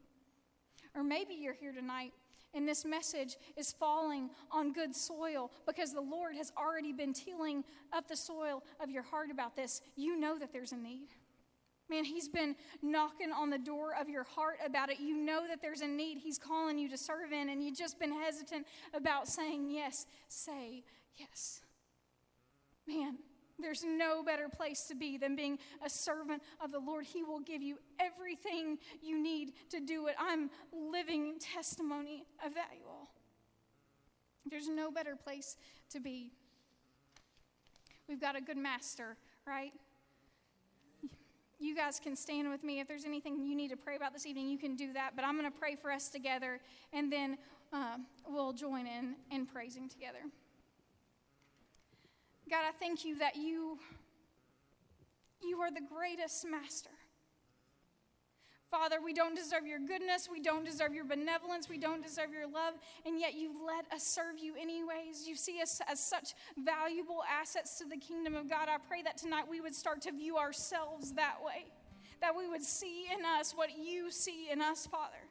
Or 0.94 1.04
maybe 1.04 1.34
you're 1.34 1.54
here 1.54 1.72
tonight 1.72 2.12
and 2.54 2.68
this 2.68 2.84
message 2.84 3.36
is 3.56 3.72
falling 3.72 4.30
on 4.50 4.72
good 4.72 4.94
soil 4.94 5.50
because 5.66 5.92
the 5.92 6.00
Lord 6.00 6.36
has 6.36 6.52
already 6.56 6.92
been 6.92 7.12
tilling 7.12 7.64
up 7.92 8.08
the 8.08 8.16
soil 8.16 8.62
of 8.80 8.90
your 8.90 9.02
heart 9.02 9.30
about 9.30 9.56
this. 9.56 9.80
You 9.96 10.18
know 10.18 10.38
that 10.38 10.52
there's 10.52 10.72
a 10.72 10.76
need. 10.76 11.08
Man, 11.88 12.04
He's 12.04 12.28
been 12.28 12.54
knocking 12.82 13.32
on 13.32 13.50
the 13.50 13.58
door 13.58 13.94
of 13.98 14.08
your 14.08 14.24
heart 14.24 14.58
about 14.64 14.90
it. 14.90 15.00
You 15.00 15.16
know 15.16 15.46
that 15.48 15.62
there's 15.62 15.80
a 15.80 15.86
need 15.86 16.18
He's 16.18 16.38
calling 16.38 16.78
you 16.78 16.88
to 16.90 16.98
serve 16.98 17.32
in, 17.32 17.48
and 17.48 17.62
you've 17.62 17.76
just 17.76 17.98
been 17.98 18.12
hesitant 18.12 18.66
about 18.94 19.28
saying 19.28 19.70
yes. 19.70 20.06
Say 20.28 20.84
yes. 21.16 21.61
Man, 22.86 23.16
there's 23.58 23.84
no 23.84 24.22
better 24.22 24.48
place 24.48 24.84
to 24.84 24.94
be 24.94 25.16
than 25.16 25.36
being 25.36 25.58
a 25.84 25.88
servant 25.88 26.42
of 26.60 26.72
the 26.72 26.78
Lord. 26.78 27.04
He 27.04 27.22
will 27.22 27.40
give 27.40 27.62
you 27.62 27.78
everything 28.00 28.78
you 29.00 29.22
need 29.22 29.52
to 29.70 29.80
do 29.80 30.08
it. 30.08 30.16
I'm 30.18 30.50
living 30.72 31.38
testimony 31.38 32.24
of 32.44 32.54
that, 32.54 32.70
you 32.78 32.86
all. 32.88 33.10
There's 34.50 34.68
no 34.68 34.90
better 34.90 35.14
place 35.14 35.56
to 35.90 36.00
be. 36.00 36.32
We've 38.08 38.20
got 38.20 38.36
a 38.36 38.40
good 38.40 38.56
master, 38.56 39.16
right? 39.46 39.72
You 41.60 41.76
guys 41.76 42.00
can 42.00 42.16
stand 42.16 42.50
with 42.50 42.64
me. 42.64 42.80
If 42.80 42.88
there's 42.88 43.04
anything 43.04 43.46
you 43.46 43.54
need 43.54 43.68
to 43.68 43.76
pray 43.76 43.94
about 43.94 44.12
this 44.12 44.26
evening, 44.26 44.48
you 44.48 44.58
can 44.58 44.74
do 44.74 44.92
that. 44.94 45.12
But 45.14 45.24
I'm 45.24 45.38
going 45.38 45.50
to 45.50 45.56
pray 45.56 45.76
for 45.76 45.92
us 45.92 46.08
together, 46.08 46.58
and 46.92 47.12
then 47.12 47.38
uh, 47.72 47.98
we'll 48.28 48.52
join 48.52 48.88
in 48.88 49.14
in 49.30 49.46
praising 49.46 49.88
together. 49.88 50.18
God, 52.50 52.64
I 52.68 52.72
thank 52.78 53.04
you 53.04 53.18
that 53.18 53.36
you, 53.36 53.78
you 55.42 55.60
are 55.60 55.70
the 55.70 55.80
greatest 55.80 56.44
master. 56.48 56.90
Father, 58.70 58.96
we 59.04 59.12
don't 59.12 59.34
deserve 59.36 59.66
your 59.66 59.78
goodness. 59.78 60.30
We 60.32 60.40
don't 60.40 60.64
deserve 60.64 60.94
your 60.94 61.04
benevolence. 61.04 61.68
We 61.68 61.76
don't 61.76 62.02
deserve 62.02 62.32
your 62.32 62.46
love. 62.46 62.72
And 63.04 63.20
yet 63.20 63.34
you 63.34 63.52
let 63.66 63.84
us 63.92 64.02
serve 64.02 64.38
you 64.38 64.54
anyways. 64.58 65.28
You 65.28 65.36
see 65.36 65.60
us 65.60 65.82
as 65.86 66.00
such 66.00 66.32
valuable 66.56 67.22
assets 67.30 67.76
to 67.78 67.84
the 67.84 67.98
kingdom 67.98 68.34
of 68.34 68.48
God. 68.48 68.68
I 68.70 68.78
pray 68.88 69.02
that 69.02 69.18
tonight 69.18 69.44
we 69.48 69.60
would 69.60 69.74
start 69.74 70.00
to 70.02 70.12
view 70.12 70.38
ourselves 70.38 71.12
that 71.12 71.36
way, 71.44 71.66
that 72.22 72.34
we 72.34 72.48
would 72.48 72.62
see 72.62 73.08
in 73.12 73.26
us 73.26 73.52
what 73.54 73.76
you 73.78 74.10
see 74.10 74.48
in 74.50 74.62
us, 74.62 74.86
Father. 74.86 75.21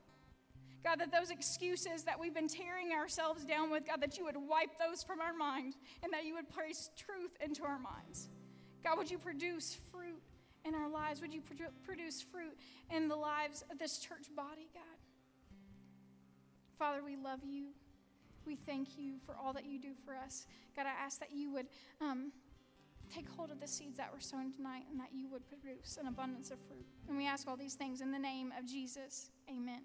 God, 0.83 0.99
that 0.99 1.11
those 1.11 1.29
excuses 1.29 2.03
that 2.03 2.19
we've 2.19 2.33
been 2.33 2.47
tearing 2.47 2.91
ourselves 2.91 3.45
down 3.45 3.69
with, 3.69 3.85
God, 3.85 4.01
that 4.01 4.17
you 4.17 4.25
would 4.25 4.37
wipe 4.37 4.79
those 4.79 5.03
from 5.03 5.21
our 5.21 5.33
mind 5.33 5.75
and 6.03 6.11
that 6.13 6.25
you 6.25 6.33
would 6.35 6.49
place 6.49 6.89
truth 6.97 7.31
into 7.43 7.63
our 7.63 7.77
minds. 7.77 8.29
God, 8.83 8.97
would 8.97 9.11
you 9.11 9.19
produce 9.19 9.77
fruit 9.91 10.21
in 10.65 10.73
our 10.73 10.89
lives? 10.89 11.21
Would 11.21 11.33
you 11.33 11.41
produce 11.41 12.21
fruit 12.21 12.57
in 12.89 13.07
the 13.07 13.15
lives 13.15 13.63
of 13.71 13.77
this 13.77 13.99
church 13.99 14.27
body, 14.35 14.69
God? 14.73 14.97
Father, 16.79 17.03
we 17.05 17.15
love 17.15 17.41
you. 17.43 17.67
We 18.45 18.55
thank 18.55 18.97
you 18.97 19.17
for 19.23 19.35
all 19.35 19.53
that 19.53 19.65
you 19.65 19.79
do 19.79 19.91
for 20.03 20.15
us. 20.15 20.47
God, 20.75 20.87
I 20.87 21.05
ask 21.05 21.19
that 21.19 21.31
you 21.31 21.51
would 21.53 21.67
um, 22.01 22.31
take 23.13 23.29
hold 23.29 23.51
of 23.51 23.59
the 23.59 23.67
seeds 23.67 23.97
that 23.97 24.11
were 24.11 24.19
sown 24.19 24.51
tonight 24.51 24.85
and 24.89 24.99
that 24.99 25.09
you 25.13 25.29
would 25.29 25.47
produce 25.47 25.97
an 26.01 26.07
abundance 26.07 26.49
of 26.49 26.57
fruit. 26.67 26.85
And 27.07 27.17
we 27.17 27.27
ask 27.27 27.47
all 27.47 27.57
these 27.57 27.75
things 27.75 28.01
in 28.01 28.11
the 28.11 28.19
name 28.19 28.51
of 28.57 28.65
Jesus. 28.65 29.29
Amen. 29.47 29.81